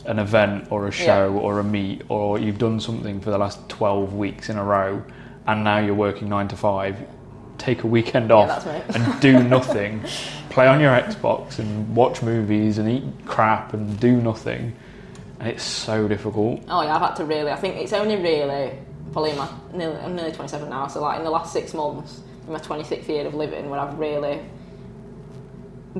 [0.06, 3.66] an event or a show or a meet, or you've done something for the last
[3.68, 5.02] 12 weeks in a row,
[5.46, 6.96] and now you're working nine to five.
[7.60, 9.02] Take a weekend off that's me.
[9.04, 10.02] and do nothing.
[10.48, 14.74] Play on your Xbox and watch movies and eat crap and do nothing.
[15.38, 16.62] And it's so difficult.
[16.68, 17.50] Oh yeah, I've had to really.
[17.52, 18.72] I think it's only really
[19.12, 22.52] probably my nearly, I'm nearly 27 now, so like in the last six months, in
[22.54, 24.40] my 26th year of living, where I've really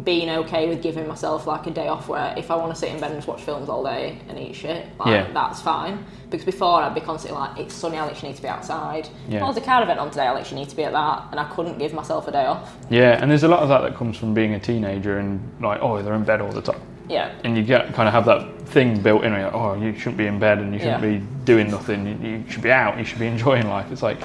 [0.04, 2.90] been okay with giving myself like a day off where if I want to sit
[2.92, 5.26] in bed and just watch films all day and eat shit, like Yeah.
[5.32, 6.04] that's fine.
[6.30, 9.08] Because before I'd be constantly like, it's sunny, I literally need to be outside.
[9.28, 9.40] Yeah.
[9.40, 11.40] Oh, there's a car event on today, I literally need to be at that, and
[11.40, 12.72] I couldn't give myself a day off.
[12.88, 15.80] Yeah, and there's a lot of that that comes from being a teenager and like,
[15.82, 16.80] oh, they're in bed all the time.
[17.08, 19.32] Yeah, and you get kind of have that thing built in.
[19.32, 21.18] where like, oh, you shouldn't be in bed and you shouldn't Yeah.
[21.18, 22.06] be doing nothing.
[22.22, 22.96] You, you should be out.
[22.96, 23.90] You should be enjoying life.
[23.90, 24.18] It's like,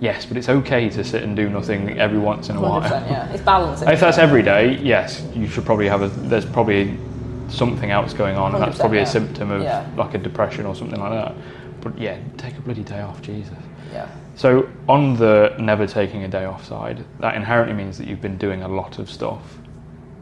[0.00, 2.82] yes, but it's okay to sit and do nothing every once in a while.
[2.82, 3.88] Yeah, it's balancing.
[3.88, 6.08] If that's every day, yes, you should probably have a.
[6.08, 6.96] There's probably
[7.48, 9.04] something else going on, and that's probably yeah.
[9.04, 9.86] a symptom of Yeah.
[9.96, 11.34] like a depression or something like that.
[11.80, 13.56] But yeah, take a bloody day off, Jesus.
[13.92, 14.08] yeah.
[14.36, 18.38] So on the never taking a day off side, that inherently means that you've been
[18.38, 19.58] doing a lot of stuff.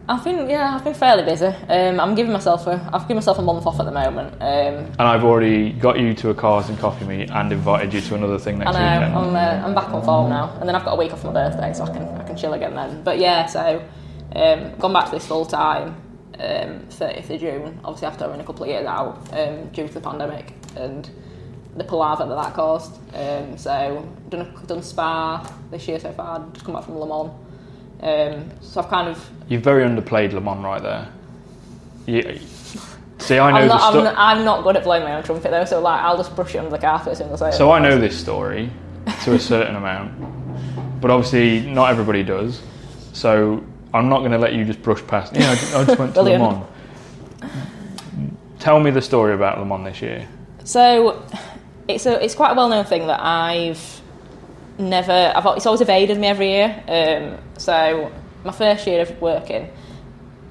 [0.08, 1.46] I think yeah, I've been fairly busy.
[1.46, 4.32] Um, I'm giving myself a, I've given myself a month off at the moment.
[4.40, 8.00] Um, And I've already got you to a cars and coffee meet and invited you
[8.00, 9.18] to another thing next I know weekend.
[9.18, 11.32] I'm, uh, I'm back on form now, and then I've got a week off my
[11.32, 13.02] birthday, so I can I can chill again then.
[13.02, 13.82] But yeah, so
[14.34, 15.96] um, gone back to this full time.
[16.40, 19.92] Um, 30th of June, obviously after having a couple of years out um, due to
[19.94, 21.10] the pandemic and
[21.76, 22.94] the palaver that that caused.
[23.12, 26.46] Um, so done a, done Spa this year so far.
[26.52, 27.32] Just come back from Le Mans.
[28.00, 31.08] Um, so I've kind of You've very underplayed Le Mans right there.
[32.06, 32.38] You,
[33.18, 35.22] see, I know I'm the not, I'm, not, I'm not good at blowing my own
[35.22, 37.50] trumpet though, so like I'll just brush it under the carpet as soon as I
[37.50, 37.58] say.
[37.58, 38.70] So I know this story
[39.24, 42.60] to a certain amount, but obviously not everybody does.
[43.12, 45.34] So I'm not going to let you just brush past.
[45.34, 46.66] Yeah, I just, I just went to Le Brilliant.
[47.40, 47.52] Mans.
[48.58, 50.28] Tell me the story about Le Mans this year.
[50.64, 51.24] So
[51.88, 54.00] it's a it's quite a well known thing that I've
[54.78, 56.84] never I've it's always evaded me every year.
[56.86, 58.12] Um, so
[58.44, 59.70] my first year of working,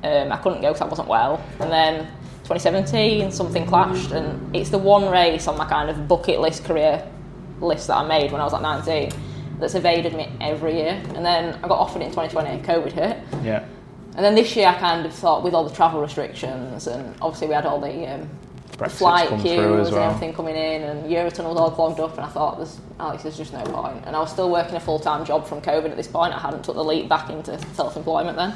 [0.04, 2.06] um, I couldn't go because I wasn't well, and then
[2.44, 7.06] 2017 something clashed, and it's the one race on my kind of bucket list career
[7.60, 9.12] list that I made when I was like 19
[9.60, 11.02] that's evaded me every year.
[11.16, 13.18] And then I got offered it in 2020, COVID hit.
[13.44, 13.66] Yeah,
[14.16, 17.48] And then this year, I kind of thought, with all the travel restrictions, and obviously
[17.48, 18.47] we had all the, um, the
[18.78, 20.10] Brexit's flight queues as and well.
[20.12, 23.38] everything coming in, and Eurotunnel was all clogged up, and I thought, there's, Alex, there's
[23.38, 24.04] just no point.
[24.06, 26.34] And I was still working a full time job from COVID at this point.
[26.34, 28.54] I hadn't took the leap back into self employment then.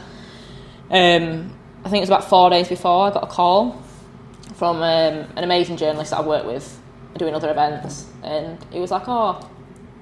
[0.91, 3.81] Um, I think it was about four days before I got a call
[4.55, 6.79] from um, an amazing journalist that I work with
[7.17, 9.39] doing other events, and he was like, "Oh,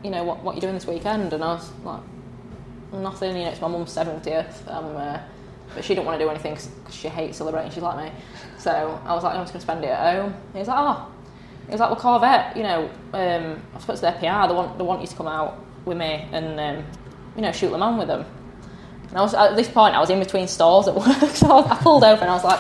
[0.03, 0.43] you know what?
[0.43, 2.01] What you doing this weekend?" And I was like,
[2.91, 3.38] "Nothing.
[3.38, 4.67] You know, it's my mum's seventieth.
[4.67, 5.19] Um, uh,
[5.75, 7.71] but she didn't want to do anything because she hates celebrating.
[7.71, 8.19] She's like me.
[8.58, 10.34] So I was like, I'm just going to spend it at home.
[10.53, 11.12] He was like, oh.
[11.65, 14.47] He was like, well, Corvette, you know, um, I to their PR.
[14.47, 16.86] They want, they want you to come out with me and, um,
[17.36, 18.25] you know, shoot Le Mans with them.
[19.10, 21.75] And I was at this point, I was in between stores at work, so I
[21.75, 22.60] pulled over and I was like,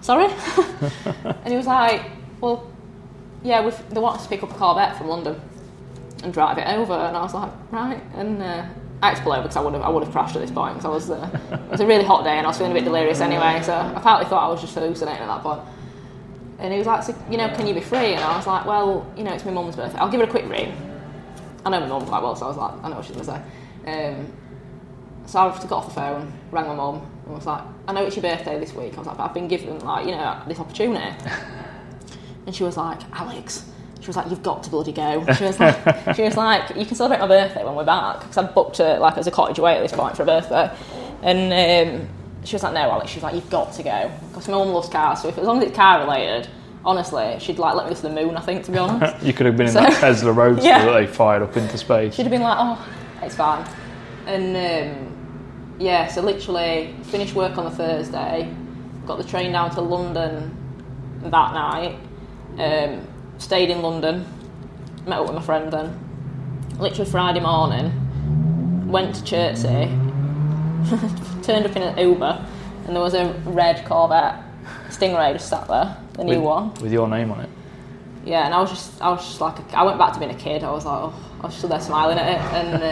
[0.00, 0.26] sorry.
[1.24, 2.02] and he was like,
[2.40, 2.70] well,
[3.42, 5.40] yeah, we've, they want us to pick up a Corvette from London
[6.22, 6.92] and drive it over.
[6.92, 8.02] And I was like, right.
[8.14, 8.66] And uh,
[9.00, 10.50] I had to pull over because I would have I would have crashed at this
[10.50, 12.72] point because I was uh, it was a really hot day and I was feeling
[12.72, 13.60] a bit delirious anyway.
[13.62, 15.60] So I partly thought I was just hallucinating at that point.
[16.58, 18.14] And he was like, so, you know, can you be free?
[18.14, 19.98] And I was like, well, you know, it's my mum's birthday.
[19.98, 20.76] I'll give it a quick ring.
[21.64, 23.26] I know my mum quite well, so I was like, I know what she's going
[23.26, 24.14] to say.
[24.16, 24.32] Um,
[25.26, 28.16] so I got off the phone, rang my mum, and was like, I know it's
[28.16, 28.94] your birthday this week.
[28.94, 31.14] I was like, but I've been given, like, you know, this opportunity.
[32.46, 33.70] and she was like, Alex,
[34.08, 35.76] she was like, "You've got to bloody go." She was like,
[36.16, 39.00] "She was like, you can celebrate my birthday when we're back because I'd booked it
[39.00, 40.70] like as a cottage away at this point for a birthday."
[41.22, 42.08] And um,
[42.42, 44.68] she was like, "No, Alex." She was like, "You've got to go because my mum
[44.68, 45.20] loves cars.
[45.20, 46.48] So if as long as it's car related,
[46.86, 48.34] honestly, she'd like let me to the moon.
[48.34, 50.86] I think to be honest." You could have been in So- that Tesla Roadster Yeah.
[50.86, 52.14] that they fired up into space.
[52.14, 52.88] She'd have been like, oh,
[53.20, 53.68] it's fine.
[54.26, 58.50] And um, yeah, so literally finished work on the Thursday,
[59.06, 60.54] got the train down to London
[61.24, 61.96] that night,
[62.58, 63.06] um,
[63.38, 64.26] stayed in London,
[65.06, 65.98] met up with my friend then.
[66.78, 69.86] Literally Friday morning, went to Chertsey,
[71.42, 72.46] turned up in an Uber,
[72.86, 74.42] and there was a red Corvette
[74.88, 76.74] Stingray just sat there, the new one.
[76.74, 77.50] with your name on it.
[78.24, 80.30] Yeah, and I was just, I was just like, a, I went back to being
[80.30, 80.62] a kid.
[80.62, 82.82] I was like, oh, I was still there smiling at it, and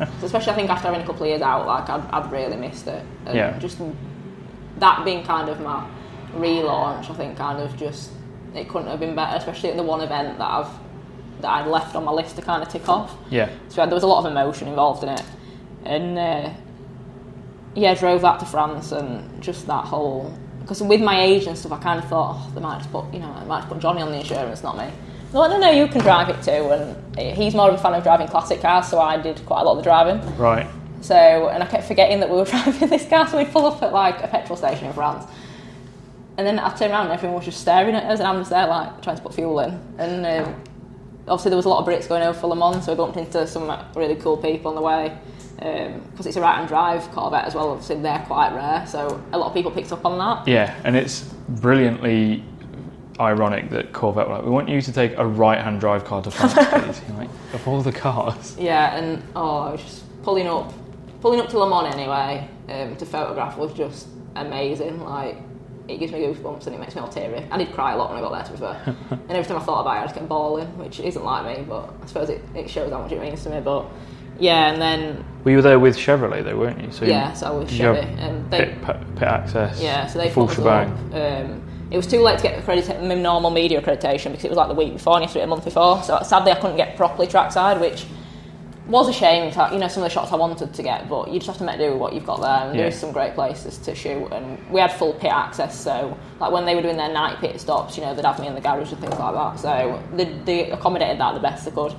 [0.00, 2.56] uh, especially I think after having a couple of years out, like I'd, I'd really
[2.56, 3.04] missed it.
[3.26, 3.58] And Yeah.
[3.58, 3.78] Just
[4.78, 5.86] that being kind of my
[6.34, 8.10] relaunch, I think kind of just
[8.54, 10.70] it couldn't have been better, especially at the one event that I've
[11.40, 13.16] that I'd left on my list to kind of tick off.
[13.30, 13.50] Yeah.
[13.68, 15.22] So there was a lot of emotion involved in it,
[15.84, 16.50] and uh,
[17.74, 21.72] yeah, drove that to France and just that whole because with my age and stuff,
[21.72, 23.80] I kind of thought oh, they might just put you know I might just put
[23.80, 24.92] Johnny on the insurance, not me.
[25.32, 28.02] Like, no, no, you can drive it too, and he's more of a fan of
[28.02, 30.36] driving classic cars, so I did quite a lot of the driving.
[30.36, 30.66] Right.
[31.02, 33.80] So, and I kept forgetting that we were driving this car, so we'd pull up
[33.82, 35.30] at like a petrol station in France.
[36.40, 38.48] And then I turned around and everyone was just staring at us, and I'm just
[38.48, 39.78] there like trying to put fuel in.
[39.98, 40.54] And um,
[41.28, 43.18] obviously there was a lot of Brits going over for Le Mans, so I bumped
[43.18, 45.18] into some really cool people on the way.
[45.56, 49.48] Because it's a right-hand drive Corvette as well, obviously they're quite rare, so a lot
[49.48, 50.48] of people picked up on that.
[50.48, 52.42] Yeah, and it's brilliantly
[53.20, 56.30] ironic that Corvette were like, we want you to take a right-hand drive car to
[56.30, 57.02] France, please.
[57.06, 58.56] You're like, of all the cars.
[58.58, 60.72] Yeah, and oh, I was just pulling up,
[61.20, 65.04] pulling up to Le Mans anyway um, to photograph was just amazing.
[65.04, 65.36] Like,
[65.94, 67.46] it gives me goosebumps and it makes me all teary.
[67.50, 68.96] I did cry a lot when I got there, to be fair.
[69.28, 71.64] and every time I thought about it, I just kept bawling, which isn't like me,
[71.68, 73.60] but I suppose it, it shows how much it means to me.
[73.60, 73.86] But
[74.38, 76.90] yeah, and then Well, you were there with Chevrolet, though, weren't you?
[76.92, 78.82] So you- yeah, so I was Chevy, and they pit,
[79.16, 79.80] pit, access.
[79.82, 80.90] yeah, so they full shebang.
[80.90, 81.14] up.
[81.14, 84.68] Um, it was too late to get my normal media accreditation because it was like
[84.68, 86.02] the week before and you had to do it a month before.
[86.04, 88.06] So sadly, I couldn't get properly trackside, which
[88.90, 89.44] was a shame.
[89.72, 91.64] You know, some of the shots I wanted to get, but you just have to
[91.64, 92.50] make do with what you've got there.
[92.68, 92.82] And Yeah.
[92.82, 95.78] there's some great places to shoot, and we had full pit access.
[95.78, 98.46] So like when they were doing their night pit stops, you know, they'd have me
[98.48, 99.58] in the garage and things like that.
[99.60, 101.94] So they, they accommodated that the best they could,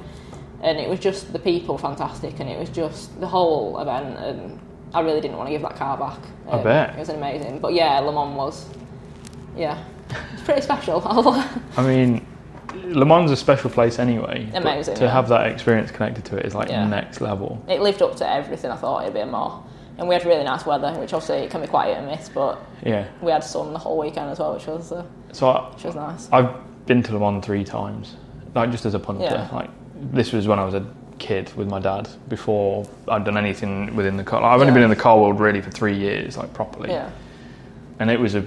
[0.62, 4.18] and it was just the people fantastic, and it was just the whole event.
[4.18, 4.60] And
[4.94, 6.20] I really didn't want to give that car back.
[6.50, 6.90] I bet.
[6.96, 7.60] it was amazing.
[7.60, 8.66] But yeah, Le Mans was,
[9.56, 9.82] yeah,
[10.34, 11.02] it's pretty special.
[11.78, 12.26] I mean,
[12.76, 14.50] Le Mans is a special place anyway.
[14.54, 15.12] Amazing, To yeah.
[15.12, 16.88] have that experience connected to it is like Yeah.
[16.88, 17.64] next level.
[17.68, 19.64] it lived up to everything I thought it'd be more.
[19.98, 22.30] And we had really nice weather, which obviously it can be quite hit and miss,
[22.30, 23.06] but Yeah.
[23.22, 25.96] we had sun the whole weekend as well, which was uh, So I, which was
[25.96, 26.28] nice.
[26.32, 26.50] I've
[26.86, 28.16] been to Le Mans three times,
[28.56, 29.24] like just as a punter.
[29.26, 29.48] Yeah.
[29.52, 29.70] Like
[30.12, 30.84] this was when I was a
[31.20, 34.42] kid with my dad before I'd done anything within the car.
[34.42, 37.10] Like, I've only been in the car world really for three years, like properly, Yeah,
[38.00, 38.44] and it was a,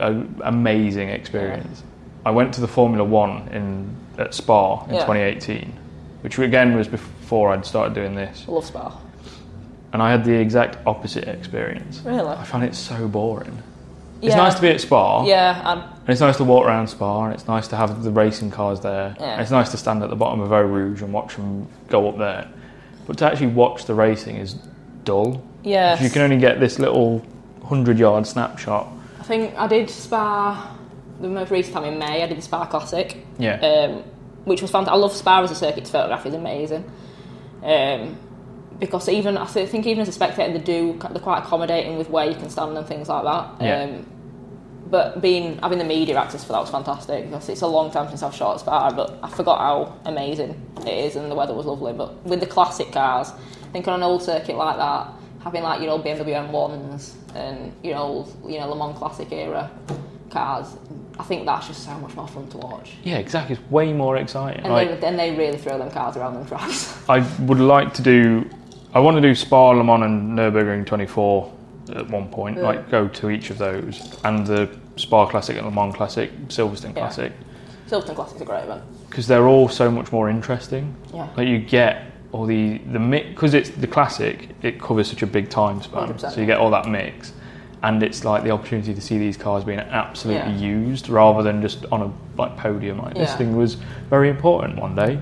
[0.00, 1.84] a amazing experience.
[2.26, 5.00] I went to the Formula One in at Spa in Yeah.
[5.02, 5.72] 2018,
[6.22, 8.92] which again was before I'd started doing this, I love Spa.
[9.92, 12.02] and I had the exact opposite experience.
[12.04, 12.28] Really?
[12.42, 13.62] I found it so boring.
[14.22, 15.24] It's nice to be at Spa.
[15.24, 18.10] Yeah, and And it's nice to walk around Spa, and it's nice to have the
[18.10, 19.14] racing cars there.
[19.20, 19.32] Yeah.
[19.34, 22.08] And it's nice to stand at the bottom of Eau Rouge and watch them go
[22.08, 22.48] up there.
[23.06, 24.54] But to actually watch the racing is
[25.04, 25.42] dull.
[25.62, 26.02] yeah.
[26.02, 27.22] You can only get this little
[27.64, 28.88] hundred yard snapshot.
[29.20, 30.75] I think I did Spa
[31.20, 32.22] the most recent time in May.
[32.22, 33.16] I did the Spa Classic.
[33.38, 33.58] Yeah.
[33.60, 34.04] um,
[34.44, 34.94] which was fantastic.
[34.94, 36.90] I love Spa as a circuit to photograph; is amazing.
[37.62, 38.18] Um,
[38.78, 42.28] because even I think even as a spectator, they do they're quite accommodating with where
[42.28, 43.64] you can stand and things like that.
[43.64, 43.82] Yeah.
[43.82, 44.06] Um,
[44.88, 48.08] but being having the media access for that was fantastic because it's a long time
[48.08, 51.66] since I've shot Spa, but I forgot how amazing it is and the weather was
[51.66, 51.92] lovely.
[51.92, 55.10] But with the classic cars, I think on an old circuit like that,
[55.42, 59.70] having like your old BMW M1s and your old you know Le Mans Classic era
[60.30, 60.76] cars,
[61.18, 62.92] I think that's just so much more fun to watch.
[63.02, 63.56] yeah, exactly.
[63.56, 64.62] It's way more exciting.
[64.64, 66.96] And Like, they, then they really throw them cars around them tracks.
[67.08, 68.48] I would like to do.
[68.92, 71.52] I want to do Spa, Le Mans, and Nurburgring 24
[71.94, 72.56] at one point.
[72.58, 72.62] Yeah.
[72.64, 76.88] Like go to each of those, and the Spa Classic and Le Mans Classic, Silverstone
[76.94, 77.00] Yeah.
[77.00, 77.32] Classic,
[77.88, 78.82] Silverstone Classic's a great event.
[79.08, 80.94] because they're all so much more interesting.
[81.14, 81.28] Yeah.
[81.36, 84.50] Like you get all the the mix because it's the classic.
[84.62, 86.32] It covers such a big time span, 100%.
[86.32, 87.32] so you get all that mix,
[87.82, 90.58] and it's like the opportunity to see these cars being absolutely Yeah.
[90.58, 92.98] used rather than just on a like podium.
[92.98, 93.74] Like this thing was
[94.10, 95.18] very important one day.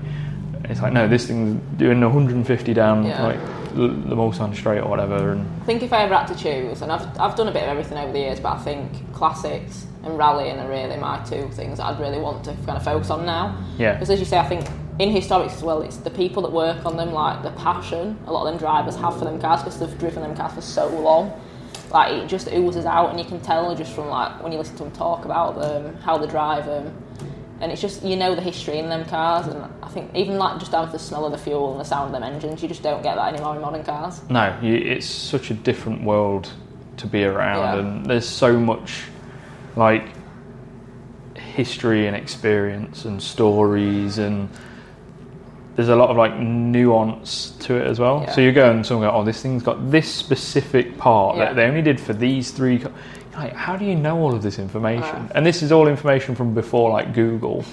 [0.65, 3.23] It's like no, this thing's doing 150 down Yeah.
[3.23, 3.39] like
[3.75, 5.33] the, the Mulsanne Straight or whatever.
[5.33, 7.63] And I think if I ever had to choose, and I've, I've done a bit
[7.63, 11.49] of everything over the years, but I think classics and rallying are really my two
[11.49, 13.57] things that I'd really want to kind of focus on now.
[13.77, 14.65] yeah, Because as you say, I think
[14.97, 18.31] in historics as well, it's the people that work on them, like the passion a
[18.31, 20.87] lot of them drivers have for them cars because they've driven them cars for so
[20.87, 21.33] long.
[21.91, 24.75] Like it just oozes out, and you can tell just from like when you listen
[24.77, 26.93] to them talk about them, how they drive them,
[27.61, 29.47] and it's just you know the history in them cars.
[29.47, 31.85] And I think even like just down to the smell of the fuel and the
[31.85, 34.21] sound of them engines, you just don't get that anymore in modern cars.
[34.29, 36.51] no, you, it's such a different world
[36.97, 37.79] to be around, Yeah.
[37.79, 39.03] and there's so much
[39.75, 40.07] like
[41.35, 44.49] history and experience and stories and
[45.75, 48.21] there's a lot of like nuance to it as well.
[48.21, 48.31] Yeah.
[48.31, 51.45] So you go and someone go, oh, this thing's got this specific part Yeah.
[51.45, 52.79] that they only did for these three.
[52.79, 52.93] Co-.
[53.35, 55.03] Like, how do you know all of this information?
[55.03, 55.29] Uh.
[55.35, 57.65] And this is all information from before like Google.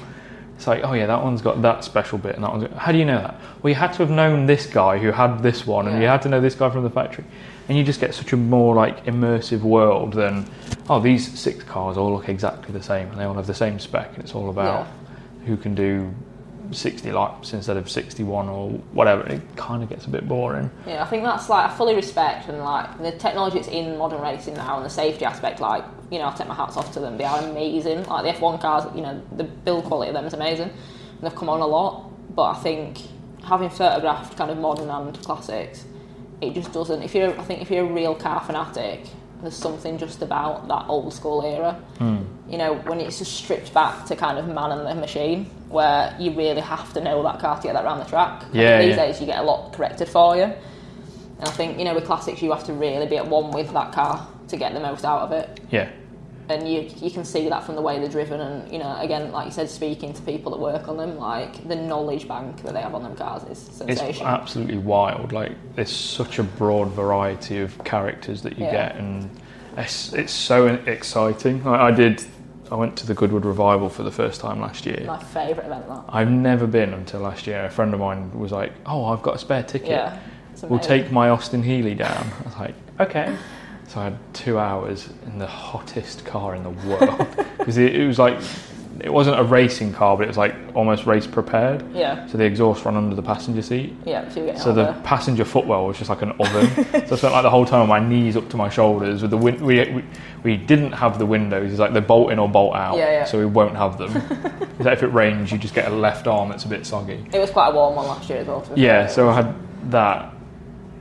[0.56, 2.72] It's like, oh yeah, that one's got that special bit, and that one's.
[2.76, 3.40] How do you know that?
[3.62, 6.22] Well, you had to have known this guy who had this one, and you had
[6.22, 7.24] to know this guy from the factory,
[7.68, 10.48] and you just get such a more like immersive world than,
[10.88, 13.80] oh, these six cars all look exactly the same, and they all have the same
[13.80, 14.86] spec, and it's all about
[15.46, 16.14] who can do
[16.72, 19.22] 60 laps instead of 61 or whatever.
[19.26, 20.70] It kind of gets a bit boring.
[20.86, 24.20] Yeah, I think that's like I fully respect and like the technology that's in modern
[24.20, 25.60] racing now and the safety aspect.
[25.60, 27.16] Like you know, I take my hats off to them.
[27.16, 28.04] They are amazing.
[28.04, 31.34] Like the F1 cars, you know, the build quality of them is amazing, and they've
[31.34, 32.10] come on a lot.
[32.34, 32.98] But I think
[33.44, 35.84] having photographed kind of modern and classics,
[36.40, 37.02] it just doesn't.
[37.02, 39.06] If you're, I think if you're a real car fanatic,
[39.40, 41.72] there's something just about that old school era.
[41.98, 42.22] Hmm.
[42.48, 46.14] You know, when it's just stripped back to kind of man and the machine, where
[46.18, 48.44] you really have to know that car to get that around the track.
[48.52, 49.06] Yeah, these yeah.
[49.06, 50.42] days you get a lot corrected for you.
[50.44, 53.72] And I think, you know, with classics, you have to really be at one with
[53.72, 55.60] that car to get the most out of it.
[55.70, 55.90] Yeah.
[56.48, 58.40] And you, you can see that from the way they're driven.
[58.40, 61.66] And, you know, again, like you said, speaking to people that work on them, like
[61.66, 65.32] the knowledge bank that they have on them cars is It's absolutely wild.
[65.32, 68.72] Like there's such a broad variety of characters that you Yeah.
[68.72, 69.30] get, and
[69.76, 71.66] it's, it's so exciting.
[71.66, 72.22] I, I did.
[72.72, 75.04] I went to the Goodwood Revival for the first time last year.
[75.06, 76.04] My favourite event, that.
[76.08, 77.66] I've never been until last year.
[77.66, 79.90] A friend of mine was like, "Oh, I've got a spare ticket.
[79.90, 80.18] Yeah.
[80.62, 83.36] We'll take my Austin Healey down." I was like, "Okay."
[83.88, 87.26] So I had two hours in the hottest car in the world
[87.58, 88.40] because it, it was like
[89.00, 91.82] it wasn't a racing car, but it was like almost race prepared.
[91.94, 93.94] Yeah, So the exhaust ran under the passenger seat.
[94.04, 96.68] yeah, so So the passenger footwell was just like an oven.
[97.06, 99.30] so I spent like the whole time on my knees up to my shoulders with
[99.30, 100.04] the win- we, we
[100.44, 101.70] we didn't have the windows.
[101.70, 102.96] It's like they bolt in or bolt out.
[102.96, 103.24] Yeah, yeah.
[103.24, 104.12] So we won't have them.
[104.72, 107.24] It's like if it rains, you just get a left arm that's a bit soggy.
[107.32, 108.66] It was quite a warm one last year as well.
[108.74, 109.06] Yeah.
[109.06, 109.54] So I had
[109.92, 110.34] that.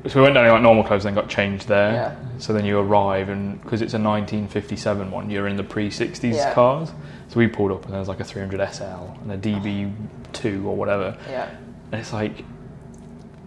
[0.08, 1.94] So we went down in like normal clothes, then got changed there.
[1.94, 2.16] Yeah.
[2.38, 6.54] So then you arrive, and because it's a 1957 one, you're in the pre-60s Yeah.
[6.54, 6.92] cars.
[7.32, 10.76] So we pulled up, and there was like a 300 SL and a DB2 or
[10.76, 11.18] whatever.
[11.30, 11.50] Yeah,
[11.92, 12.44] And it's like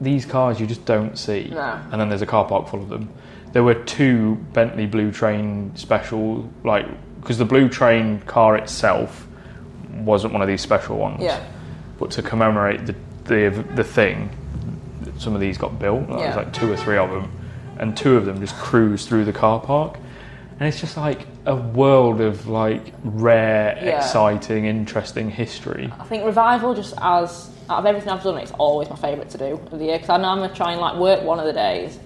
[0.00, 1.50] these cars you just don't see.
[1.52, 1.80] No.
[1.92, 3.10] And then there's a car park full of them.
[3.52, 6.86] There were two Bentley Blue Train special, like
[7.20, 9.26] because the Blue Train car itself
[9.92, 11.22] wasn't one of these special ones.
[11.22, 11.44] yeah,
[11.98, 14.30] But to commemorate the the the thing,
[15.18, 16.08] some of these got built.
[16.08, 17.30] Like, There's like two or three of them,
[17.78, 19.98] and two of them just cruise through the car park.
[20.58, 23.96] And it's just like a world of like rare, Yeah.
[23.98, 25.92] exciting, interesting history.
[26.00, 29.38] I think revival just as out of everything I've done, it's always my favourite to
[29.38, 31.46] do of the year because I know I'm gonna try and like work one of
[31.46, 31.98] the days,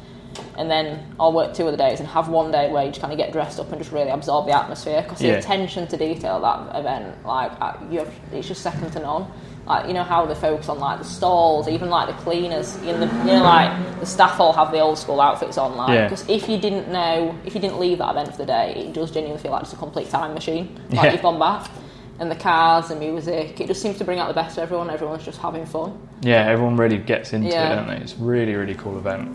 [0.56, 3.00] and then I'll work two of the days and have one day where you just
[3.00, 5.32] kind of get dressed up and just really absorb the atmosphere because Yeah.
[5.32, 7.52] the attention to detail of that event, like
[7.90, 9.26] you have, it's just second to none.
[9.68, 12.92] Like you know how they focus on like the stalls, even like the cleaners, you
[12.92, 15.90] know, the, you know like the staff all have the old school outfits on, like
[15.90, 16.04] Yeah.
[16.08, 18.94] because if you didn't know, if you didn't leave that event for the day, it
[18.94, 20.74] does genuinely feel like just a complete time machine.
[20.90, 21.12] Like Yeah.
[21.12, 21.70] you've gone back
[22.18, 23.60] and the cars, the music.
[23.60, 24.88] It just seems to bring out the best of everyone.
[24.88, 25.98] Everyone's just having fun.
[26.22, 27.70] Yeah, everyone really gets into Yeah.
[27.72, 27.96] it, don't they?
[27.96, 29.28] It's a really, really cool event,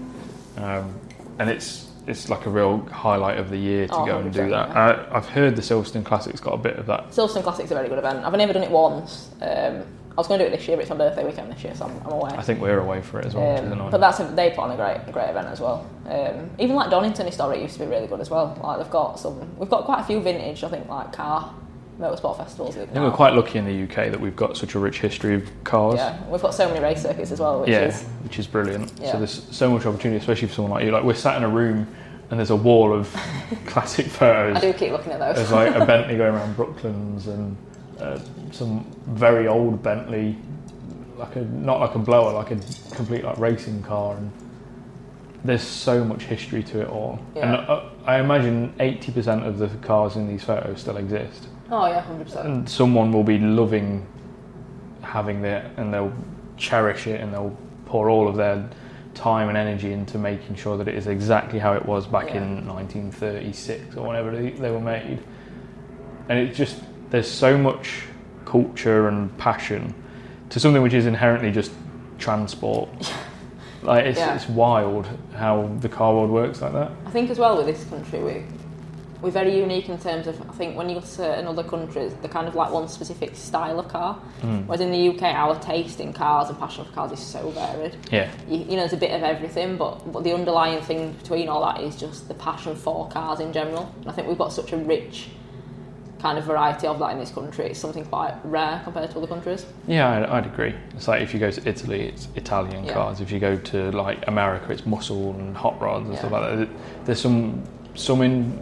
[0.57, 0.95] um,
[1.37, 4.49] and it's it's like a real highlight of the year to Oh, go and do
[4.49, 4.67] that.
[4.67, 5.05] yeah.
[5.09, 7.11] I, I've heard the Silverstone Classic's got a bit of that.
[7.11, 8.25] Silverstone Classic's is a very good event.
[8.25, 9.29] I've never done it once.
[9.41, 9.83] Um,
[10.13, 11.73] I was going to do it this year, but it's my birthday weekend this year,
[11.73, 12.31] so I'm, I'm away.
[12.37, 14.51] I think we're away for it as well, which is Um, but that's a, they
[14.51, 15.87] put on a great, a great event as well.
[16.07, 18.55] Um, even like Donington Historic used to be really good as well.
[18.63, 20.63] Like they've got some, we've got quite a few vintage.
[20.63, 21.51] I think like car
[21.99, 22.75] motorsport festivals.
[22.77, 25.35] I think we're quite lucky in the UK that we've got such a rich history
[25.35, 25.95] of cars.
[25.95, 28.91] Yeah, we've got so many race circuits as well, which Yeah, is which is brilliant.
[28.99, 29.13] Yeah.
[29.13, 30.91] So there's so much opportunity, especially for someone like you.
[30.91, 31.87] Like we're sat in a room
[32.29, 33.11] and there's a wall of
[33.65, 34.57] classic photos.
[34.57, 35.35] I do keep looking at those.
[35.37, 37.55] There's like a Bentley going around Brooklands and
[38.03, 38.19] uh,
[38.51, 40.35] some very old Bentley,
[41.17, 42.57] like a not like a blower, like a
[42.95, 44.31] complete like racing car, and
[45.43, 47.19] there's so much history to it all.
[47.35, 52.01] And uh, I imagine 80% of the cars in these photos still exist, oh yeah,
[52.01, 52.47] hundred percent.
[52.47, 54.05] and someone will be loving
[55.01, 56.13] having it, and they'll
[56.57, 58.69] cherish it, and they'll pour all of their
[59.13, 62.37] time and energy into making sure that it is exactly how it was back Yeah.
[62.41, 65.19] in 1936 or whenever they, they were made.
[66.29, 66.81] And it just
[67.13, 68.01] there's so much
[68.43, 69.93] culture and passion
[70.49, 71.71] to something which is inherently just
[72.17, 72.89] transport.
[73.83, 74.35] like it's, Yeah.
[74.35, 76.89] it's wild how the car world works like that.
[77.05, 78.43] I think as well with this country, we
[79.21, 82.13] we're very unique in terms of I think when you go to certain other countries,
[82.23, 84.19] they kind of like one specific style of car.
[84.41, 84.65] Mm.
[84.65, 87.95] Whereas in the UK, our taste in cars and passion for cars is so varied.
[88.11, 91.47] Yeah, You, you know, there's a bit of everything, but, but the underlying thing between
[91.47, 93.93] all that is just the passion for cars in general.
[94.01, 95.27] And I think we've got such a rich
[96.23, 97.65] kind of variety of that in this country.
[97.65, 99.65] It's something quite rare compared to other countries.
[99.87, 100.73] yeah, I'd, I'd agree.
[100.95, 102.93] It's like if you go to Italy, it's Italian Yeah.
[102.93, 103.19] cars.
[103.19, 106.19] If you go to like America, it's muscle and hot rods and Yeah.
[106.19, 106.69] stuff like that.
[107.05, 107.61] There's some
[107.95, 108.57] some in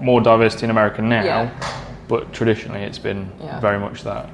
[0.00, 1.50] more diversity in America now, Yeah.
[2.08, 3.30] but traditionally it's been
[3.60, 4.28] very much that.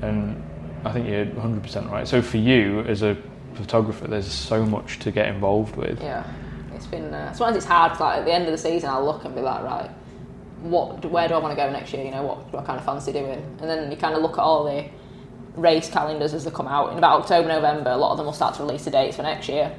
[0.00, 0.42] And
[0.86, 2.08] I think you're 100% right.
[2.08, 3.14] So for you as a
[3.54, 6.00] photographer, there's so much to get involved with.
[6.02, 6.24] Yeah,
[6.74, 7.12] it's been.
[7.12, 8.00] Uh, sometimes it's hard.
[8.00, 9.90] like at the end of the season, I'll look and be like, right,
[10.62, 11.04] what?
[11.04, 12.04] Where do I want to go next year?
[12.04, 13.38] You know, what do I kind of fancy doing?
[13.60, 14.88] And then you kind of look at all the
[15.56, 17.90] race calendars as they come out in about October, November.
[17.90, 19.74] A lot of them will start to release the dates for next year.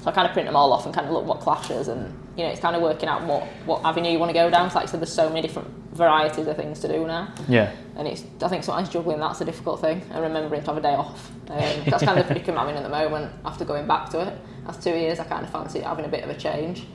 [0.00, 2.12] So I kind of print them all off and kind of look what clashes, and
[2.36, 4.70] you know, it's kind of working out what what avenue you want to go down.
[4.70, 7.32] So like I said, there's so many different varieties of things to do now.
[7.48, 10.76] Yeah, and it's I think sometimes juggling that's a difficult thing and remembering to have
[10.76, 11.30] a day off.
[11.48, 14.20] Um, that's kind of the predicament I'm in at the moment after going back to
[14.28, 14.38] it.
[14.66, 16.86] After two years, I kind of fancy having a bit of a change.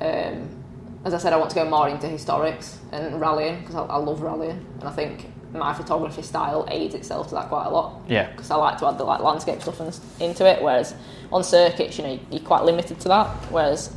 [0.00, 0.48] Um,
[1.06, 3.96] as I said, I want to go more into historics and rallying because I, I
[3.96, 8.02] love rallying, and I think my photography style aids itself to that quite a lot
[8.08, 10.60] yeah, because I like to add the like landscape stuff and, into it.
[10.60, 10.96] Whereas
[11.30, 13.28] on circuits, you know, you're quite limited to that.
[13.52, 13.94] Whereas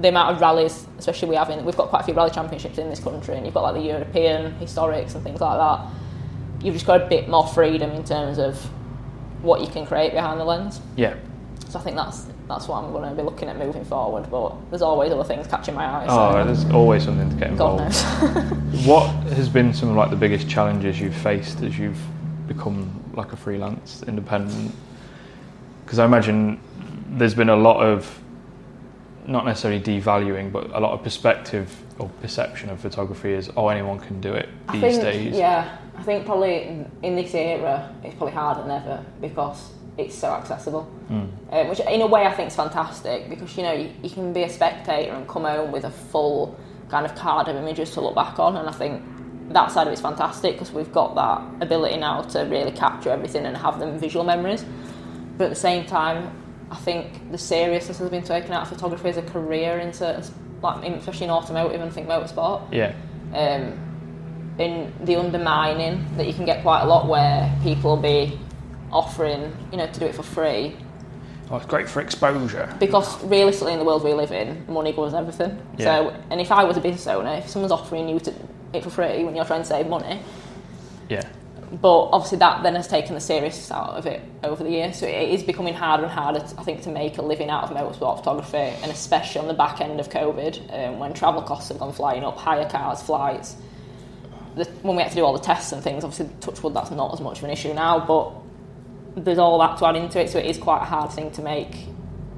[0.00, 2.78] the amount of rallies, especially we have in, we've got quite a few rally championships
[2.78, 5.86] in this country, and you've got like the European historics and things like that.
[6.64, 8.58] You've just got a bit more freedom in terms of
[9.42, 10.80] what you can create behind the lens.
[10.96, 11.16] yeah.
[11.68, 14.30] So I think that's that's what I'm going to be looking at moving forward.
[14.30, 16.06] But there's always other things catching my eye.
[16.08, 18.34] Oh, so there's always something to get God involved.
[18.34, 18.86] knows.
[18.86, 22.00] What has been some of like the biggest challenges you've faced as you've
[22.46, 24.74] become like a freelance independent?
[25.84, 26.60] Because I imagine
[27.10, 28.20] there's been a lot of
[29.26, 33.98] not necessarily devaluing, but a lot of perspective or perception of photography is oh anyone
[33.98, 35.36] can do it these think, days.
[35.36, 40.32] Yeah, I think probably in this era it's probably harder than ever because it's so
[40.32, 40.90] accessible.
[41.10, 41.28] Mm.
[41.52, 44.32] Um, which in a way I think is fantastic because you know you, you can
[44.32, 48.00] be a spectator and come home with a full kind of card of images to
[48.00, 49.02] look back on, and I think
[49.52, 53.46] that side of it's fantastic because we've got that ability now to really capture everything
[53.46, 54.64] and have them visual memories.
[55.38, 56.32] But at the same time,
[56.70, 60.24] I think the seriousness has been taken out of photography as a career in certain,
[60.62, 62.92] like especially in automotive and I think motorsport Yeah,
[63.32, 63.78] um,
[64.58, 68.38] in the undermining that you can get quite a lot where people will be
[68.92, 70.76] offering, you know, to do it for free.
[71.50, 72.74] oh, it's great for exposure.
[72.78, 75.60] Because realistically, in the world we live in, money goes everything.
[75.78, 75.84] Yeah.
[75.84, 78.34] So, and if I was a business owner, if someone's offering you to,
[78.72, 80.20] it for free when you're trying to save money,
[81.08, 81.22] Yeah,
[81.80, 84.98] but obviously that then has taken the seriousness out of it over the years.
[84.98, 87.64] So it is becoming harder and harder, to, I think, to make a living out
[87.64, 91.68] of motorsport photography, and especially on the back end of COVID, um, when travel costs
[91.68, 93.56] have gone flying up, higher cars, flights.
[94.56, 96.90] The, when we had to do all the tests and things, obviously, touch wood, that's
[96.90, 98.32] not as much of an issue now, but
[99.16, 101.42] there's all that to add into it, so it is quite a hard thing to
[101.42, 101.86] make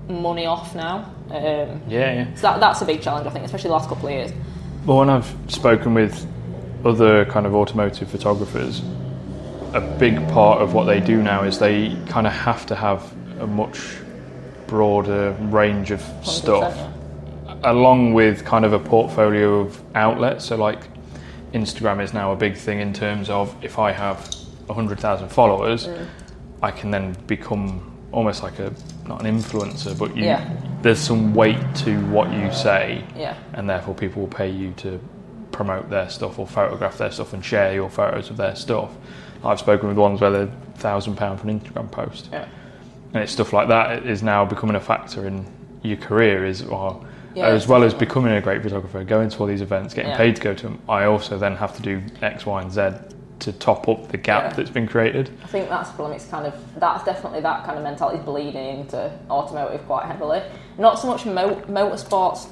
[0.09, 1.13] money off now.
[1.31, 2.35] Um, yeah, yeah.
[2.35, 4.33] so that, that's a big challenge, I think, especially the last couple of years.
[4.87, 6.27] Well, when I've spoken with
[6.85, 8.83] other kind of automotive photographers,
[9.75, 13.13] a big part of what they do now is they kind of have to have
[13.41, 13.99] a much
[14.67, 17.71] broader range of 100%, stuff, yeah.
[17.71, 20.45] along with kind of a portfolio of outlets.
[20.47, 20.81] So, like,
[21.53, 24.33] Instagram is now a big thing in terms of if I have
[24.67, 26.07] 100,000 followers, Mm.
[26.63, 27.81] I can then become
[28.13, 28.73] almost like a
[29.07, 30.49] not an influencer, but you, Yeah.
[30.83, 33.35] there's some weight to what you say Yeah.
[33.55, 34.99] and therefore people will pay you to
[35.53, 38.91] promote their stuff or photograph their stuff and share your photos of their stuff.
[39.45, 42.45] I've spoken with ones where they're thousand pound for an Instagram post, Yeah.
[43.15, 45.47] and it's stuff like that is now becoming a factor in
[45.83, 46.45] your career.
[46.45, 47.05] Is well,
[47.37, 50.43] as well as becoming a great photographer, going to all these events, getting paid to
[50.43, 50.79] go to them.
[50.89, 52.91] I also then have to do X, Y, and Z
[53.41, 54.53] to top up the gap Yeah.
[54.57, 55.31] that's been created.
[55.45, 56.17] I think that's the problem.
[56.17, 60.43] It's kind of that's definitely that kind of mentality bleeding into automotive quite heavily.
[60.79, 62.49] Not so much mo- motorsports,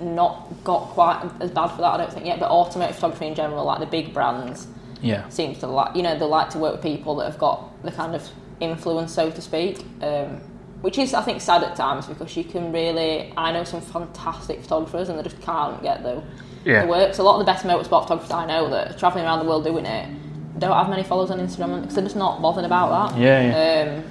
[0.00, 1.94] not got quite as bad for that.
[1.94, 4.66] I don't think yet, but automotive photography in general, like the big brands,
[5.00, 7.82] Yeah, seems to like you know they like to work with people that have got
[7.82, 8.28] the kind of
[8.60, 9.84] influence, so to speak.
[10.02, 10.40] Um,
[10.80, 13.32] which is, I think, sad at times because you can really.
[13.38, 16.22] I know some fantastic photographers and they just can't get the,
[16.64, 16.82] Yeah.
[16.82, 17.14] the work.
[17.14, 19.44] So a lot of the best motorsport photographers I know that are travelling around the
[19.48, 20.08] world doing it
[20.58, 23.20] don't have many followers on Instagram because they're just not bothered about that.
[23.20, 23.92] yeah, yeah.
[23.92, 24.04] Um,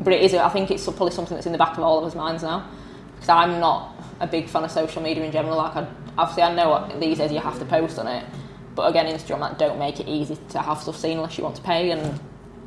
[0.00, 0.34] but it is.
[0.34, 2.68] I think it's probably something that's in the back of all of us minds now
[3.14, 5.56] because I'm not a big fan of social media in general.
[5.56, 5.86] Like, I,
[6.16, 8.24] obviously, I know what these days you have to post on it,
[8.74, 11.56] but again, Instagram that don't make it easy to have stuff seen unless you want
[11.56, 12.20] to pay, and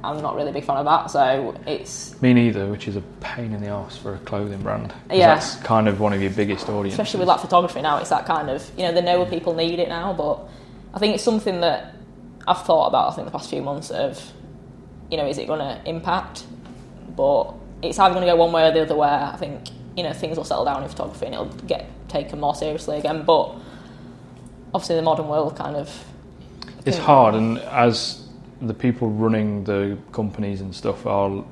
[0.04, 1.12] I'm not really a big fan of that.
[1.12, 4.93] So it's Me neither, which is a pain in the ass for a clothing brand.
[5.12, 5.36] Yeah.
[5.36, 6.99] That's kind of one of your biggest audiences.
[6.99, 9.80] especially with like photography now, it's that kind of you know they know people need
[9.80, 10.39] it now, but
[10.93, 11.95] I think it's something that
[12.47, 13.12] I've thought about.
[13.12, 14.32] I think the past few months of
[15.10, 16.45] you know is it going to impact,
[17.16, 18.95] but it's either going to go one way or the other.
[18.95, 22.39] Where I think you know things will settle down in photography and it'll get taken
[22.39, 23.24] more seriously again.
[23.24, 23.56] But
[24.74, 26.06] obviously the modern world kind of
[26.86, 28.21] It's hard, and as
[28.62, 31.43] the people running the companies and stuff are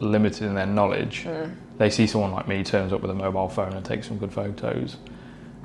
[0.00, 1.52] limited in their knowledge, Mm.
[1.78, 4.32] they see someone like me turns up with a mobile phone and takes some good
[4.32, 4.96] photos,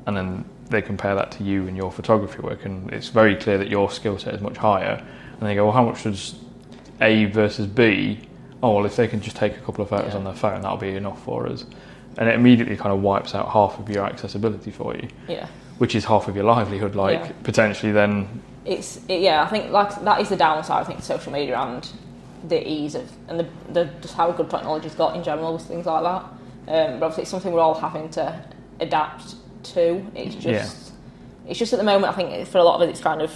[0.06, 3.58] and then they compare that to you and your photography work, and it's very clear
[3.58, 5.02] that your skill set is much higher.
[5.40, 6.36] And they go, well, how much does
[7.02, 8.20] A versus B?
[8.64, 10.18] Oh, well, if they can just take a couple of photos Yeah.
[10.18, 11.66] on their phone, that'll be enough for us.
[12.18, 15.48] And it immediately kind of wipes out half of your accessibility for you, yeah.
[15.78, 16.96] which is half of your livelihood.
[16.96, 17.32] Like Yeah.
[17.44, 18.28] potentially, then
[18.66, 19.44] it's it, yeah.
[19.44, 20.82] I think like that is the downside.
[20.82, 21.88] I think to social media and
[22.48, 25.86] the ease of and the, the just how good technology's got in general with things
[25.86, 26.22] like that.
[26.68, 28.44] Um, but obviously, it's something we're all having to
[28.80, 29.36] adapt
[29.74, 30.06] to.
[30.16, 31.50] It's just Yeah.
[31.50, 32.12] it's just at the moment.
[32.12, 33.32] I think for a lot of it, it's kind of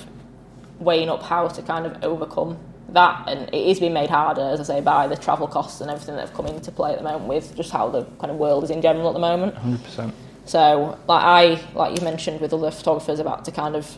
[0.80, 2.57] weighing up how to kind of overcome
[2.89, 5.91] that, and it is being made harder, as I say, by the travel costs and
[5.91, 8.38] everything that have come into play at the moment with just how the kind of
[8.38, 9.53] world is in general at the moment.
[9.55, 10.11] 100%.
[10.45, 13.95] So, like I, like you mentioned, with other photographers about to kind of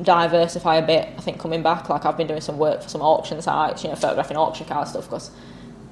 [0.00, 1.08] diversify a bit.
[1.16, 3.90] I think coming back, like I've been doing some work for some auction sites, you
[3.90, 5.30] know, photographing auction car stuff because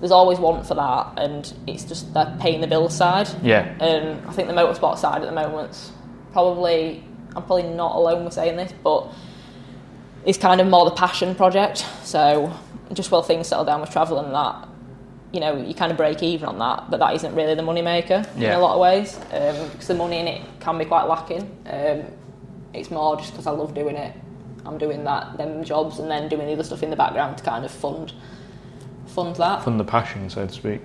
[0.00, 3.28] there's always want for that, and it's just the paying the bill side.
[3.42, 3.62] Yeah.
[3.80, 5.92] And I think the motorsport side at the moment's
[6.32, 7.04] probably
[7.36, 9.12] I'm probably not alone with saying this, but
[10.24, 11.86] it's kind of more the passion project.
[12.02, 12.52] So
[12.92, 14.68] just while things settle down with travel and that,
[15.32, 17.82] you know, you kind of break even on that, but that isn't really the money
[17.82, 21.04] maker in a lot of ways um, because the money in it can be quite
[21.04, 21.42] lacking.
[21.66, 22.04] Um,
[22.74, 24.14] it's more just because I love doing it.
[24.66, 27.44] I'm doing that, them jobs, and then doing the other stuff in the background to
[27.44, 28.12] kind of fund
[29.06, 29.64] fund that.
[29.64, 30.80] fund the passion, so to speak.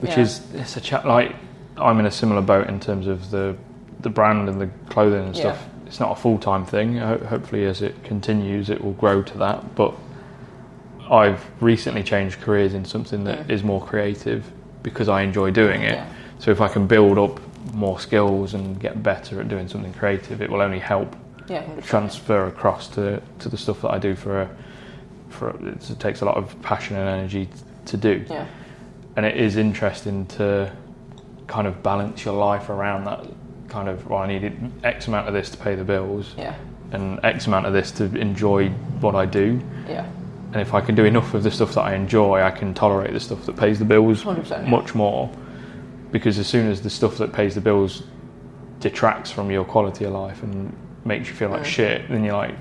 [0.00, 0.20] Which Yeah.
[0.20, 1.34] is it's a chat like
[1.76, 3.56] I'm in a similar boat in terms of the
[4.00, 5.64] the brand and the clothing and stuff.
[5.86, 6.96] It's not a full time thing.
[6.98, 9.74] Ho- hopefully, as it continues, it will grow to that.
[9.74, 9.94] But
[11.10, 13.66] I've recently changed careers in something that is Mm.
[13.66, 14.50] more creative
[14.82, 15.94] because I enjoy doing it.
[15.94, 16.06] Yeah.
[16.38, 17.38] So if I can build up
[17.72, 21.16] more skills and get better at doing something creative, it will only help
[21.48, 24.50] Yeah, transfer across to, to the stuff that I do for a,
[25.30, 27.52] for a, it takes a lot of passion and energy t-
[27.86, 28.24] to do.
[28.28, 28.46] Yeah,
[29.16, 30.72] and it is interesting to
[31.46, 33.26] kind of balance your life around that
[33.68, 36.54] kind of well I needed X amount of this to pay the bills yeah,
[36.92, 38.68] and X amount of this to enjoy
[39.00, 39.60] what I do.
[39.88, 40.06] Yeah,
[40.52, 43.12] and if I can do enough of the stuff that I enjoy I can tolerate
[43.12, 44.70] the stuff that pays the bills 100%, yeah.
[44.70, 45.30] much more
[46.12, 48.02] because as soon as the stuff that pays the bills
[48.80, 51.66] detracts from your quality of life and makes you feel like Mm.
[51.66, 52.54] shit then you're like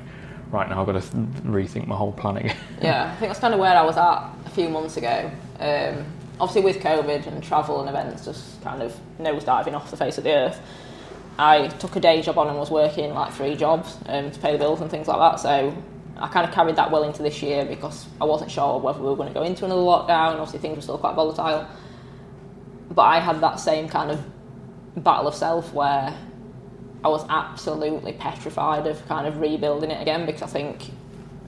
[0.52, 1.14] right now I've got to th-
[1.45, 2.52] rethink my whole planning.
[2.82, 3.12] yeah.
[3.12, 5.32] I think that's kind of where I was at a few months ago.
[5.60, 6.06] Um,
[6.41, 10.26] obviously, with COVID and travel and events just kind of nosediving off the face of
[10.26, 10.60] the earth,
[11.39, 14.52] I took a day job on and was working like three jobs um, to pay
[14.52, 15.39] the bills and things like that.
[15.39, 15.74] So
[16.18, 19.06] I kind of carried that well into this year because I wasn't sure whether we
[19.08, 20.34] were going to go into another lockdown.
[20.34, 21.66] Obviously, things were still quite volatile.
[22.92, 24.24] But I had that same kind of
[24.98, 26.14] battle of self where
[27.04, 30.92] I was absolutely petrified of kind of rebuilding it again because I think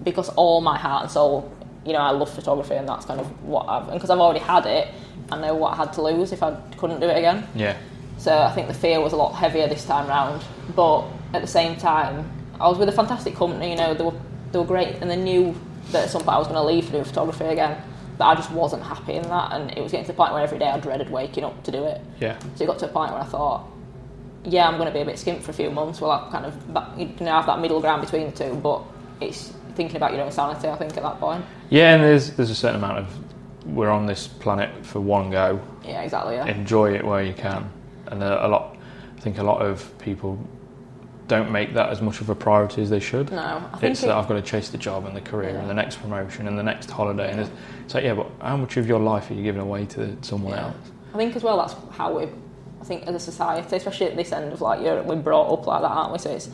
[0.04, 1.52] because all my heart and soul,
[1.86, 4.40] you know, I love photography and that's kind of what I've and because I've already
[4.40, 4.88] had it,
[5.32, 7.48] I know what I had to lose if I couldn't do it again.
[7.56, 7.78] yeah
[8.18, 10.44] So I think the fear was a lot heavier this time round.
[10.76, 12.30] But at the same time,
[12.60, 13.72] I was with a fantastic company.
[13.72, 14.20] You know, they were
[14.52, 15.56] they were great, and they knew
[15.92, 17.82] that at some point I was going to leave for doing photography again.
[18.18, 20.44] But I just wasn't happy in that, and it was getting to the point where
[20.44, 22.00] every day I dreaded waking up to do it.
[22.20, 23.66] yeah So it got to a point where I thought,
[24.46, 26.00] yeah, I'm going to be a bit skimp for a few months.
[26.02, 28.84] Well, I kind of ba- you have that middle ground between the two, but
[29.22, 30.68] it's thinking about your own sanity.
[30.68, 31.44] I think at that point.
[31.70, 33.08] Yeah, and there's there's a certain amount of
[33.66, 35.62] we're on this planet for one go.
[35.84, 36.36] Yeah, exactly.
[36.36, 36.46] Yeah.
[36.46, 37.72] Enjoy it where you can,
[38.08, 38.78] and a, a lot.
[39.18, 40.38] I think a lot of people
[41.28, 43.32] don't make that as much of a priority as they should.
[43.32, 45.52] No, I think It's it- that I've got to chase the job and the career
[45.52, 45.60] Yeah.
[45.62, 47.32] and the next promotion and the next holiday.
[47.32, 47.40] And
[47.86, 50.54] it's, like, yeah, but how much of your life are you giving away to someone
[50.54, 50.66] Yeah.
[50.66, 50.76] else?
[51.14, 54.32] I think as well that's how we, I think as a society, especially at this
[54.32, 56.18] end of like you're, we're brought up like that, aren't we?
[56.18, 56.50] So it's,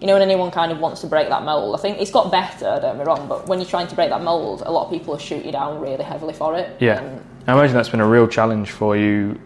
[0.00, 2.30] you know, when anyone kind of wants to break that mold, I think it's got
[2.32, 2.78] better.
[2.82, 5.12] Don't be wrong, but when you're trying to break that mold, a lot of people
[5.14, 6.76] will shoot you down really heavily for it.
[6.80, 7.00] Yeah.
[7.00, 9.40] And, I imagine that's been a real challenge for you,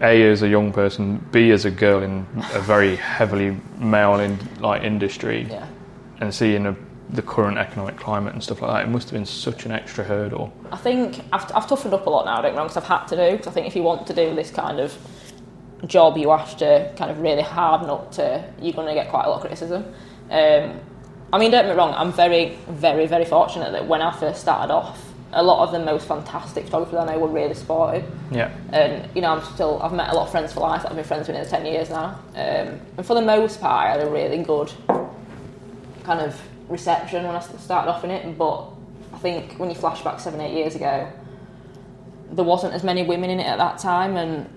[0.00, 4.38] A, as a young person, B, as a girl in a very heavily male in,
[4.60, 5.46] like industry.
[5.48, 5.66] yeah.
[6.20, 6.76] and seeing a
[7.10, 8.88] the current economic climate and stuff like that.
[8.88, 10.52] It must have been such an extra hurdle.
[10.72, 12.88] I think I've, I've toughened up a lot now, don't get me wrong, because I've
[12.88, 13.36] had to do.
[13.36, 14.96] Because I think if you want to do this kind of
[15.86, 19.24] job, you have to kind of really harden up to, you're going to get quite
[19.26, 19.84] a lot of criticism.
[20.30, 20.80] Um,
[21.32, 24.40] I mean, don't get me wrong, I'm very, very, very fortunate that when I first
[24.40, 25.05] started off,
[25.36, 28.10] a lot of the most fantastic photographers I know were really supportive.
[28.32, 28.50] Yeah.
[28.72, 30.96] And, you know, I'm still, I've met a lot of friends for life that I've
[30.96, 32.18] been friends with in 10 years now.
[32.34, 34.72] Um, and for the most part, I had a really good
[36.04, 38.38] kind of reception when I started off in it.
[38.38, 38.66] But
[39.12, 41.12] I think when you flash back seven, eight years ago,
[42.32, 44.16] there wasn't as many women in it at that time.
[44.16, 44.48] And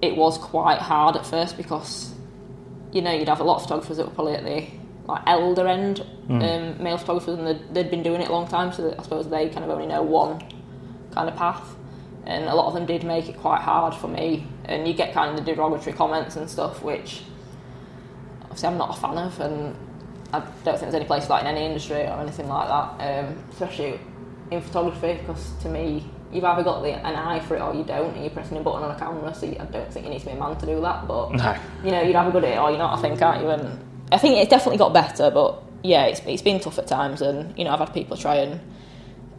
[0.00, 2.14] it was quite hard at first because,
[2.92, 4.66] you know, you'd have a lot of photographers that were probably at the
[5.06, 6.76] like elder end Mm.
[6.78, 9.02] um, male photographers, and they'd, they'd been doing it a long time, so that I
[9.02, 10.40] suppose they kind of only know one
[11.10, 11.74] kind of path.
[12.24, 15.12] And a lot of them did make it quite hard for me, and you get
[15.12, 17.22] kind of the derogatory comments and stuff, which
[18.44, 19.74] obviously I'm not a fan of, and
[20.32, 23.44] I don't think there's any place like in any industry or anything like that, um,
[23.50, 23.98] especially
[24.52, 27.82] in photography, because to me, you've either got the, an eye for it or you
[27.84, 30.12] don't, and you're pressing a button on a camera, so you, I don't think you
[30.12, 31.56] need to be a man to do that, but No.
[31.84, 33.50] you know, you'd have a good at it or you're not, I think, aren't you?
[33.50, 33.78] And
[34.12, 37.22] I think it's definitely got better, but yeah, it's, it's been tough at times.
[37.22, 38.60] And, you know, I've had people try and,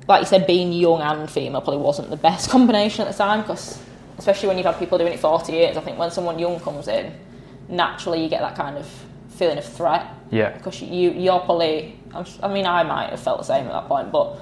[0.08, 3.42] like you said, being young and female probably wasn't the best combination at the time
[3.42, 3.82] because,
[4.18, 6.88] especially when you've had people doing it 40 years, I think when someone young comes
[6.88, 7.14] in,
[7.70, 8.86] naturally you get that kind of
[9.30, 10.50] feeling of threat Yeah.
[10.52, 11.98] because you, you're probably,
[12.42, 14.38] I mean, I might have felt the same at that point, but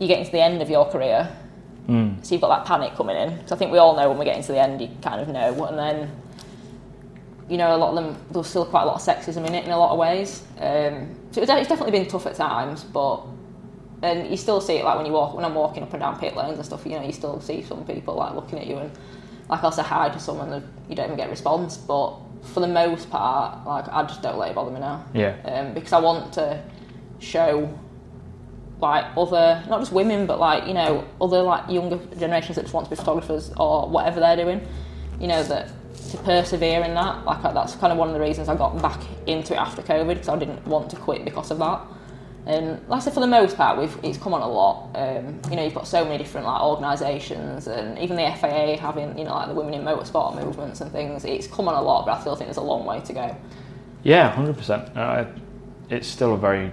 [0.00, 1.28] you're getting to the end of your career,
[1.88, 2.22] Mm.
[2.22, 3.46] so you've got that panic coming in.
[3.46, 5.28] So I think we all know when we get into the end, you kind of
[5.28, 5.64] know.
[5.64, 6.10] And then,
[7.48, 9.64] you know, a lot of them, there's still quite a lot of sexism in it
[9.64, 10.42] in a lot of ways.
[10.58, 13.22] Um, so it's it's definitely been tough at times, but
[14.02, 16.18] and you still see it like when you walk when I'm walking up and down
[16.20, 16.84] pit lanes and stuff.
[16.86, 18.90] You know, you still see some people like looking at you and
[19.48, 21.76] like I'll say hi to someone and you don't even get a response.
[21.78, 25.34] But for the most part, like I just don't let it bother me now Yeah.
[25.44, 26.62] um, because I want to
[27.18, 27.68] show
[28.80, 32.72] like other not just women but like you know other like younger generations that just
[32.72, 34.64] want to be photographers or whatever they're doing
[35.18, 35.68] you know that
[36.08, 39.00] to persevere in that like that's kind of one of the reasons I got back
[39.26, 41.80] into it after COVID because I didn't want to quit because of that
[42.46, 45.40] and like I said for the most part we've it's come on a lot um,
[45.50, 49.24] you know you've got so many different like organisations and even the FIA having you
[49.24, 52.16] know like the women in motorsport movements and things it's come on a lot but
[52.16, 53.36] I still think there's a long way to go
[54.02, 54.96] Yeah, hundred percent.
[54.96, 55.26] Uh,
[55.90, 56.70] It's still a very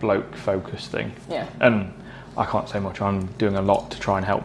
[0.00, 1.92] bloke focused thing, yeah and
[2.36, 3.00] I can't say much.
[3.02, 4.44] I'm doing a lot to try and help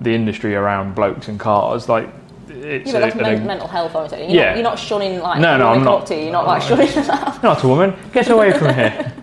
[0.00, 1.88] the industry around blokes and cars.
[1.88, 2.08] Like
[2.50, 4.26] it's Yeah, a- men- mental health, obviously.
[4.32, 4.44] You're, Yeah.
[4.50, 6.06] not, you're not shunning like No, no, I'm not.
[6.06, 6.22] to you.
[6.24, 7.42] You're not like shunning that.
[7.42, 7.94] not a woman.
[8.12, 9.12] Get away from here.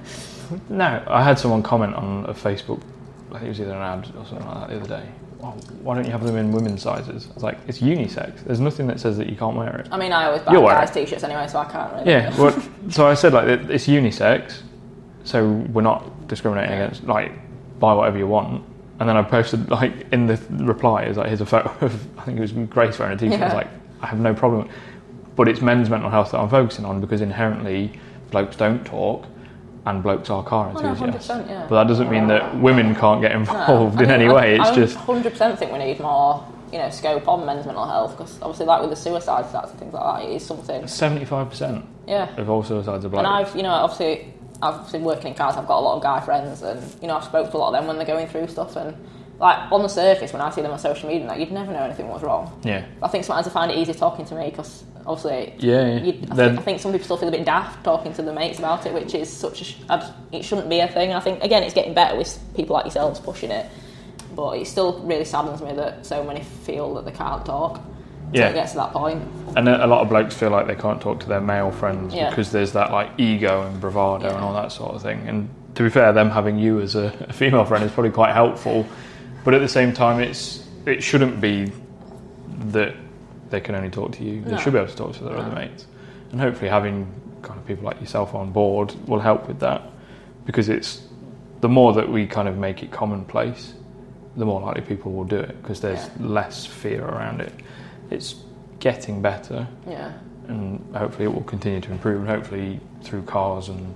[0.69, 2.79] No, I had someone comment on a Facebook.
[3.31, 5.09] I think it was either an ad or something like that the other day.
[5.43, 5.47] Oh,
[5.81, 7.27] why don't you have them in women's sizes?
[7.33, 8.43] It's like, it's unisex.
[8.45, 9.87] There's nothing that says that you can't wear it.
[9.91, 12.11] I mean, I always buy wearing guys' t-shirts anyway, so I can't really.
[12.11, 12.55] Yeah, well,
[12.89, 14.61] so I said like it's unisex,
[15.23, 17.31] so we're not discriminating against like
[17.79, 18.63] buy whatever you want.
[18.99, 22.23] And then I posted like in the reply is like here's a photo of I
[22.23, 23.41] think it was Grace wearing a t-shirt.
[23.41, 23.67] I was like
[24.01, 24.69] I have no problem,
[25.35, 27.91] but it's men's mental health that I'm focusing on because inherently
[28.31, 29.25] blokes don't talk,
[29.85, 31.27] and blokes are car Oh, no, enthusiasts.
[31.29, 31.65] 100%, yeah.
[31.69, 34.33] But that doesn't mean that women can't get No, involved I in mean, any I-
[34.33, 34.55] way.
[34.59, 38.17] It's I just 100% think we need more, you know, scope on men's mental health
[38.17, 40.87] because obviously, like with the suicide stats and things like that, it is something.
[40.87, 42.29] seventy five percent Yeah.
[42.37, 43.25] of all suicides are blokes.
[43.25, 45.55] And I've, you know, obviously, I've been working in cars.
[45.55, 47.67] I've got a lot of guy friends, and you know, I've spoke to a lot
[47.69, 48.75] of them when they're going through stuff.
[48.75, 48.95] And
[49.39, 51.83] like on the surface, when I see them on social media, like, you'd never know
[51.83, 52.57] anything was wrong.
[52.63, 56.11] yeah, I think sometimes I find it easy talking to me because obviously yeah, yeah.
[56.31, 58.59] I, think, I think some people still feel a bit daft talking to their mates
[58.59, 59.63] about it, which is such a.
[59.65, 61.11] Sh- I just- it shouldn't be a thing.
[61.13, 63.65] I think again, it's getting better with people like yourselves pushing it,
[64.35, 67.81] but it still really saddens me that so many feel that they can't talk.
[68.35, 68.49] Yeah.
[68.49, 69.23] It gets to that point.
[69.55, 72.29] And a lot of blokes feel like they can't talk to their male friends Yeah.
[72.29, 75.25] because there's that like ego and bravado and all that sort of thing.
[75.27, 78.33] And to be fair, them having you as a, a female friend is probably quite
[78.33, 78.85] helpful.
[79.43, 81.71] But at the same time, it's it shouldn't be
[82.71, 82.95] that
[83.49, 84.41] they can only talk to you.
[84.41, 84.57] They No.
[84.57, 85.85] should be able to talk to their other mates.
[86.31, 87.07] And hopefully, having
[87.41, 89.83] kind of people like yourself on board will help with that
[90.45, 91.01] because it's
[91.61, 93.73] the more that we kind of make it commonplace,
[94.35, 97.53] the more likely people will do it because there's less fear around it.
[98.09, 98.35] It's
[98.79, 100.11] getting better, Yeah.
[100.47, 102.19] and hopefully it will continue to improve.
[102.21, 103.95] And hopefully through cars and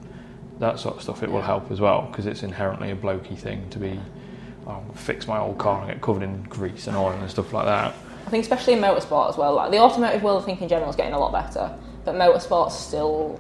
[0.60, 3.68] that sort of stuff, it will help as well because it's inherently a blokey thing
[3.70, 4.00] to be.
[4.68, 7.54] Oh, I'll fix my old car and get covered in grease and oil and stuff
[7.54, 7.94] like that.
[8.28, 9.54] I think especially in motorsport as well.
[9.56, 11.74] Like the automotive world, I think in general is getting a lot better,
[12.06, 13.40] but motorsport's still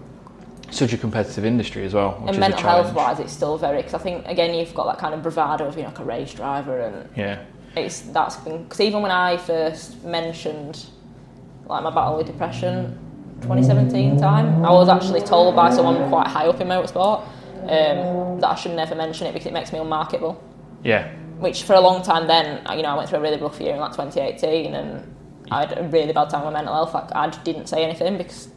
[0.71, 3.77] Such a competitive industry as well, which and is mental health wise, it's still very.
[3.77, 6.33] Because I think again, you've got that kind of bravado of being like a race
[6.33, 7.39] driver and Yeah,
[7.75, 10.85] it's that's been because even when I first mentioned
[11.67, 12.97] like my battle with depression
[13.41, 17.25] 2017 time I was actually told by someone quite high up in motorsport
[17.63, 20.41] um, that I should never mention it because it makes me unmarketable.
[20.83, 21.13] Yeah.
[21.39, 23.73] Which for a long time then, you know, I went through a really rough year
[23.73, 25.15] in like 2018 and
[25.51, 26.93] I had a really bad time with mental health.
[26.93, 28.49] Like I didn't say anything because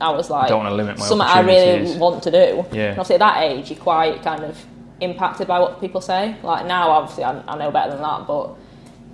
[0.00, 2.66] I was like, I Don't want to limit my something I really want to do.
[2.72, 2.90] Yeah.
[2.90, 4.58] And obviously at that age, you're quite kind of
[5.00, 6.36] impacted by what people say.
[6.42, 8.50] Like now, obviously, I, I know better than that, but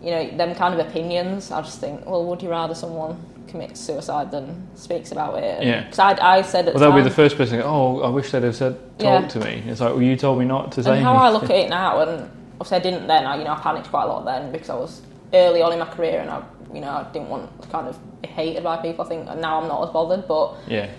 [0.03, 3.16] you know, them kind of opinions, I just think, well, would you rather someone
[3.49, 5.62] commits suicide than speaks about it?
[5.62, 5.85] Yeah.
[5.85, 7.57] Because I, I said at Well, the they'll be the first person.
[7.59, 9.28] to go, Oh, I wish they'd have said talk Yeah.
[9.28, 9.62] to me.
[9.66, 10.97] It's like, well, you told me not to say.
[10.97, 12.30] and how I look at it now, and
[12.61, 13.24] obviously I didn't then.
[13.26, 15.01] I, you know, I panicked quite a lot then because I was
[15.32, 16.43] early on in my career, and I,
[16.74, 19.05] you know, I didn't want to kind of be hated by people.
[19.05, 20.91] I think and now I'm not as bothered, but Yeah.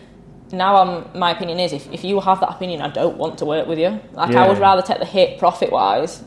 [0.51, 1.17] Now I'm.
[1.17, 3.79] My opinion is, if, if you have that opinion, I don't want to work with
[3.79, 3.99] you.
[4.13, 6.23] Like I would rather take the hit profit wise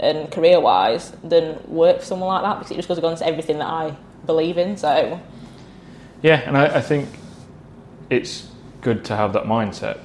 [0.00, 3.58] and career wise than work for someone like that because it just goes against everything
[3.58, 4.76] that I believe in.
[4.76, 5.20] So
[6.22, 7.08] Yeah, and I, I think
[8.10, 8.48] it's
[8.80, 9.98] good to have that mindset.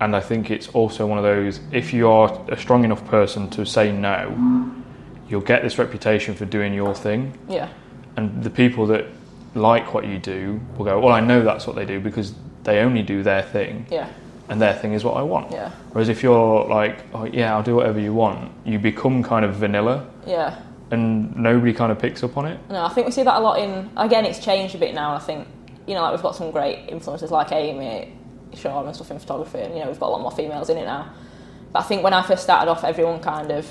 [0.00, 3.48] And I think it's also one of those if you are a strong enough person
[3.50, 4.74] to say no,
[5.28, 7.38] you'll get this reputation for doing your thing.
[7.48, 7.68] yeah,
[8.16, 9.06] And the people that
[9.54, 12.34] like what you do will go, Well, I know that's what they do because
[12.64, 14.08] they only do their thing, yeah,
[14.48, 15.52] and their thing is what I want.
[15.52, 19.44] yeah, Whereas if you're like, Oh, yeah, I'll do whatever you want, you become kind
[19.44, 20.60] of vanilla yeah.
[20.90, 22.58] and nobody kind of picks up on it.
[22.68, 23.90] No, I think we see that a lot in.
[23.96, 25.14] Again, it's changed a bit now.
[25.14, 25.46] I think
[25.86, 28.16] you know, like we've got some great influencers like Amy
[28.54, 30.78] Shore, and stuff in photography, and you know, we've got a lot more females in
[30.78, 31.12] it now.
[31.72, 33.66] But I think when I first started off, everyone kind of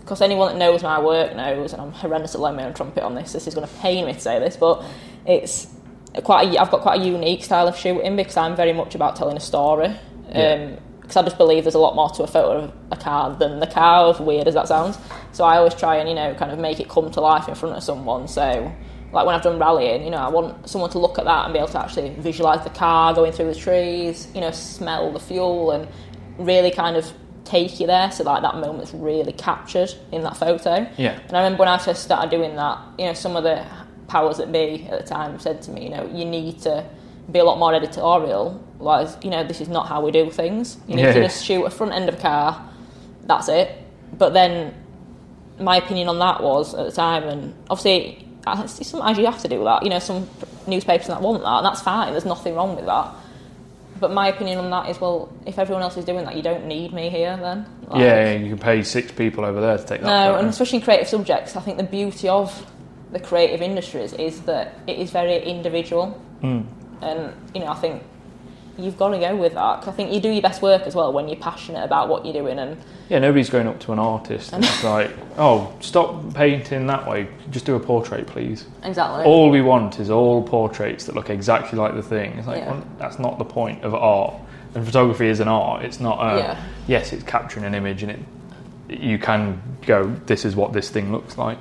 [0.00, 3.02] because anyone that knows my work knows, and I'm horrendous at blowing my own trumpet
[3.02, 3.32] on this.
[3.32, 4.84] This is going to pain me to say this, but
[5.26, 5.66] it's
[6.24, 6.54] quite.
[6.54, 9.36] A, I've got quite a unique style of shooting because I'm very much about telling
[9.36, 9.94] a story.
[10.30, 10.52] Yeah.
[10.52, 10.78] Um,
[11.12, 13.60] because I just believe there's a lot more to a photo of a car than
[13.60, 14.96] the car, as weird as that sounds.
[15.32, 17.54] So I always try and, you know, kind of make it come to life in
[17.54, 18.28] front of someone.
[18.28, 18.72] So,
[19.12, 21.52] like when I've done rallying, you know, I want someone to look at that and
[21.52, 25.20] be able to actually visualise the car going through the trees, you know, smell the
[25.20, 25.88] fuel and
[26.38, 27.12] really kind of
[27.44, 30.88] take you there so like that moment's really captured in that photo.
[30.96, 31.18] Yeah.
[31.28, 33.66] And I remember when I first started doing that, you know, some of the
[34.12, 36.84] powers that be at the time said to me, you know, you need to
[37.30, 38.62] be a lot more editorial.
[38.78, 40.76] Like, you know, this is not how we do things.
[40.86, 41.12] You need Yeah.
[41.14, 42.60] to just shoot a front end of a car,
[43.24, 43.68] that's it.
[44.18, 44.74] But then
[45.58, 48.26] my opinion on that was at the time, and obviously,
[48.84, 49.82] sometimes you have to do that.
[49.82, 50.28] You know, some
[50.66, 52.12] newspapers that want that, and that's fine.
[52.12, 53.08] There's nothing wrong with that.
[54.00, 56.66] But my opinion on that is, well, if everyone else is doing that, you don't
[56.66, 57.64] need me here then.
[57.88, 60.06] Like- yeah, you can pay six people over there to take that.
[60.06, 60.38] no, photo.
[60.40, 62.66] and especially in creative subjects, I think the beauty of
[63.12, 66.20] the creative industries is that it is very individual.
[66.42, 66.64] Mm.
[67.02, 68.02] And, you know, I think
[68.78, 69.80] you've got to go with that.
[69.80, 72.24] 'Cause I think you do your best work as well when you're passionate about what
[72.24, 72.58] you're doing.
[72.58, 72.78] And
[73.10, 77.28] Yeah, nobody's going up to an artist and it's like, oh, stop painting that way.
[77.50, 78.64] Just do a portrait, please.
[78.82, 79.24] exactly.
[79.24, 82.32] All we want is all portraits that look exactly like the thing.
[82.38, 82.70] It's like, Yeah.
[82.72, 84.34] well, that's not the point of art.
[84.74, 85.82] And photography is an art.
[85.84, 86.56] It's not a, Yeah.
[86.86, 88.20] yes, it's capturing an image and it,
[89.02, 91.58] you can go, this is what this thing looks like.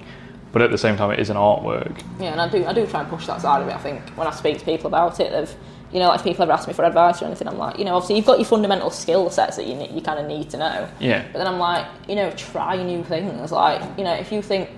[0.52, 2.02] But at the same time, it is an artwork.
[2.20, 3.76] Yeah, and I do, I do try and push that side of it.
[3.76, 5.56] I think when I speak to people about it, they've,
[5.94, 7.86] you know, like if people ever ask me for advice or anything, I'm like, you
[7.86, 10.58] know, obviously you've got your fundamental skill sets that you you kind of need to
[10.58, 10.90] know.
[11.00, 11.26] Yeah.
[11.32, 13.52] But then I'm like, you know, try new things.
[13.52, 14.70] Like, you know, if you think,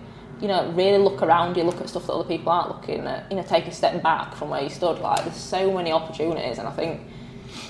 [0.41, 3.31] you know, really look around you, look at stuff that other people aren't looking at,
[3.31, 4.99] you know, take a step back from where you stood.
[4.99, 7.01] Like, there's so many opportunities, and I think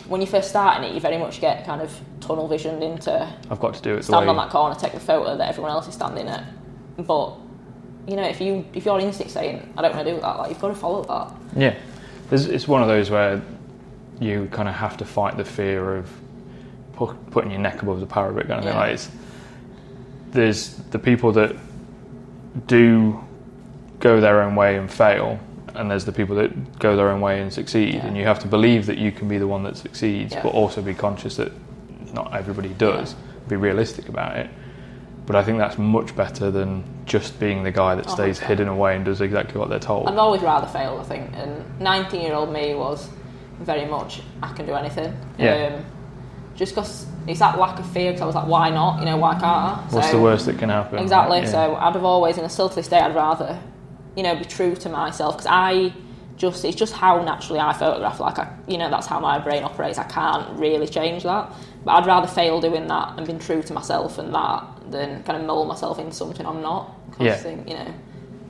[0.08, 3.30] when you first start in it, you very much get kind of tunnel visioned into
[3.50, 5.88] I've got to do it stand on that corner, take the photo that everyone else
[5.88, 6.46] is standing at.
[6.98, 7.36] But
[8.08, 10.50] you know, if you if your instinct's saying, I don't want to do that, like
[10.50, 11.34] you've got to follow that.
[11.60, 11.76] Yeah,
[12.30, 13.42] There's, it's one of those where
[14.20, 16.10] you kind of have to fight the fear of
[16.94, 18.74] pu- putting your neck above the parapet kind of thing.
[18.74, 18.80] Yeah.
[18.80, 19.10] Like it's,
[20.32, 21.56] there's the people that
[22.68, 23.24] do
[24.00, 25.40] go their own way and fail,
[25.76, 27.96] and there's the people that go their own way and succeed.
[27.96, 28.06] Yeah.
[28.06, 30.44] And you have to believe that you can be the one that succeeds, Yeah.
[30.44, 31.52] but also be conscious that
[32.14, 33.16] not everybody does.
[33.48, 34.50] Be realistic about it.
[35.26, 38.48] But I think that's much better than just being the guy that Oh, stays 100%.
[38.48, 40.08] hidden away and does exactly what they're told.
[40.08, 41.32] I'd always rather fail, I think.
[41.36, 43.10] And 19 year old me was
[43.62, 45.16] very much, I can do anything.
[45.38, 45.76] Yeah.
[45.78, 45.86] Um,
[46.56, 49.00] just because it's that lack of fear, because I was like, why not?
[49.00, 49.86] You know, why can't I?
[49.92, 51.00] What's the worst that can happen?
[51.00, 51.40] Exactly.
[51.40, 51.46] Yeah.
[51.46, 53.60] So I'd have always, and still to this day, I'd rather,
[54.18, 55.94] you know, be true to myself because I
[56.38, 58.20] just it's just how naturally I photograph.
[58.20, 59.98] Like I, you know, that's how my brain operates.
[59.98, 61.52] I can't really change that.
[61.86, 65.40] But I'd rather fail doing that and being true to myself and that than kind
[65.40, 66.92] of mold myself into something I'm not.
[67.12, 67.34] 'Cause Yeah.
[67.34, 67.88] I think, you know.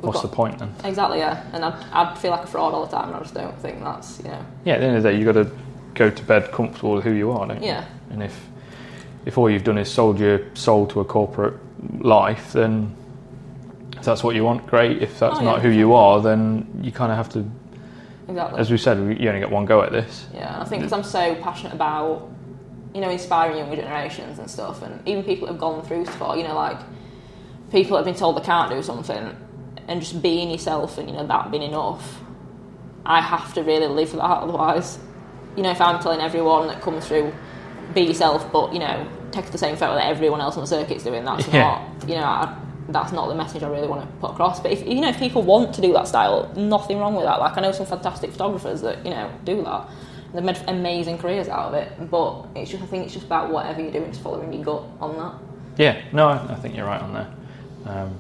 [0.01, 0.73] What's got- the point then?
[0.83, 1.43] Exactly, yeah.
[1.53, 3.83] And I'd, I'd feel like a fraud all the time, and I just don't think
[3.83, 4.39] that's, you know.
[4.65, 5.51] Yeah, at the end of the day, you have got to
[5.95, 7.67] go to bed comfortable with who you are, don't you?
[7.67, 7.85] Yeah.
[8.11, 8.49] And if
[9.25, 11.53] if all you've done is sold your soul to a corporate
[12.03, 12.93] life, then
[13.97, 15.01] if that's what you want, great.
[15.01, 15.61] If that's Oh, not yeah.
[15.63, 17.45] who you are, then you kind of have to,
[18.27, 18.59] Exactly.
[18.59, 20.27] as we said, you only get one go at this.
[20.33, 22.29] Yeah, I think because I'm so passionate about
[22.93, 26.37] you know, inspiring younger generations and stuff, and even people that have gone through sport,
[26.37, 26.77] you know, like
[27.71, 29.35] people that have been told they can't do something,
[29.87, 32.19] and just being yourself and you know that being enough.
[33.05, 34.97] I have to really live for that, otherwise,
[35.57, 37.33] you know, if I'm telling everyone that comes through,
[37.93, 41.03] be yourself, but you know, take the same photo that everyone else on the circuit's
[41.03, 41.85] doing, that's Yeah.
[41.99, 42.55] not, you know, I,
[42.89, 44.59] that's not the message I really want to put across.
[44.59, 47.39] But if you know, if people want to do that style, nothing wrong with that.
[47.39, 49.89] Like I know some fantastic photographers that you know do that.
[50.33, 53.51] They've made amazing careers out of it, but it's just I think it's just about
[53.51, 55.33] whatever you're doing, just following your gut on that.
[55.77, 57.33] Yeah, no, I, I think you're right on there.
[57.85, 58.15] Um,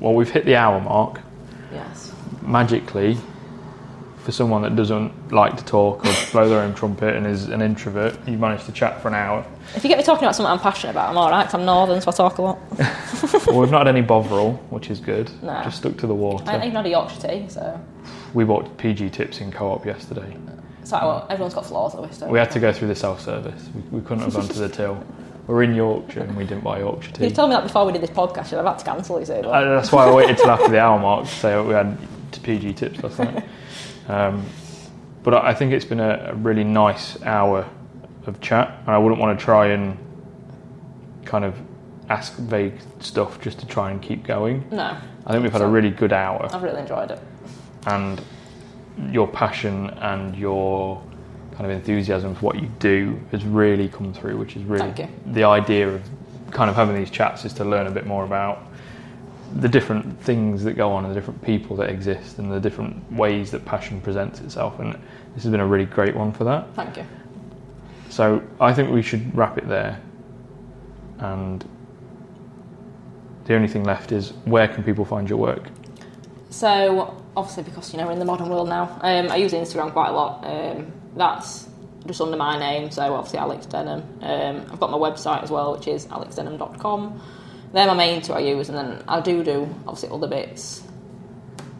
[0.00, 1.20] well, we've hit the hour mark.
[1.72, 2.12] Yes.
[2.42, 3.16] Magically,
[4.24, 7.60] for someone that doesn't like to talk or blow their own trumpet and is an
[7.60, 9.44] introvert, you managed to chat for an hour.
[9.76, 11.44] If you get me talking about something I'm passionate about, I'm alright.
[11.44, 12.58] 'cause I'm northern, so I talk a lot.
[13.46, 15.30] well, we've not had any Bovril, which is good.
[15.42, 15.60] No.
[15.62, 16.42] Just stuck to the water.
[16.46, 17.78] I haven't even had a Yorkshire tea, so
[18.32, 20.34] We bought PG tips in co-op yesterday.
[20.84, 21.92] So well, everyone's got flaws.
[22.16, 23.68] So We had to go through the self-service.
[23.74, 25.04] We, we couldn't have gone to the till.
[25.46, 27.92] We're in Yorkshire and we didn't buy Yorkshire If you told me that before we
[27.92, 29.20] did this podcast, and I've had to cancel.
[29.20, 31.74] You see, Uh, that's why I waited till after the hour mark to say we
[31.74, 31.98] had
[32.42, 33.44] PG tips last night.
[34.08, 34.44] Um,
[35.22, 37.68] but I think it's been a, a really nice hour
[38.26, 39.96] of chat, and I wouldn't want to try and
[41.24, 41.58] kind of
[42.10, 44.66] ask vague stuff just to try and keep going.
[44.70, 44.96] no,
[45.26, 47.18] I think we've had a really good hour, I've really enjoyed it.
[47.86, 48.20] and
[49.10, 51.02] your passion and your
[51.52, 55.44] kind of enthusiasm for what you do has really come through, which is really the
[55.44, 56.02] idea of
[56.50, 58.66] kind of having these chats is to learn a bit more about
[59.54, 63.12] the different things that go on and the different people that exist and the different
[63.12, 64.94] ways that passion presents itself and
[65.34, 67.04] this has been a really great one for that Thank you.
[68.08, 70.00] so i think we should wrap it there
[71.20, 71.64] and
[73.44, 75.70] the only thing left is where can people find your work
[76.50, 79.92] So obviously, because you know we're in the modern world now, um, I use Instagram
[79.92, 80.44] quite a lot.
[80.44, 81.68] Um, that's
[82.06, 84.02] just under my name, so obviously Alex Denham.
[84.22, 87.20] Um, I've got my website as well, which is alexdenham.com.
[87.74, 90.84] They're my main two I use, and then I do do obviously other bits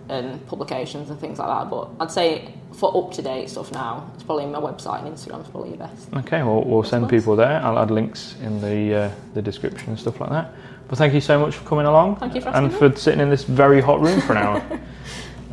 [0.08, 1.70] and publications and things like that.
[1.70, 5.42] But I'd say for up to date stuff now, it's probably my website and Instagram
[5.42, 6.12] is probably your best.
[6.14, 7.60] okay well we'll send people there.
[7.62, 10.52] I'll add links in the uh, the description and stuff like that.
[10.88, 12.16] But thank you so much for coming along.
[12.16, 14.80] Thank you for and asking for sitting in this very hot room for an hour.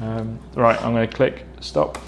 [0.01, 1.99] Um, right i'm going to click stop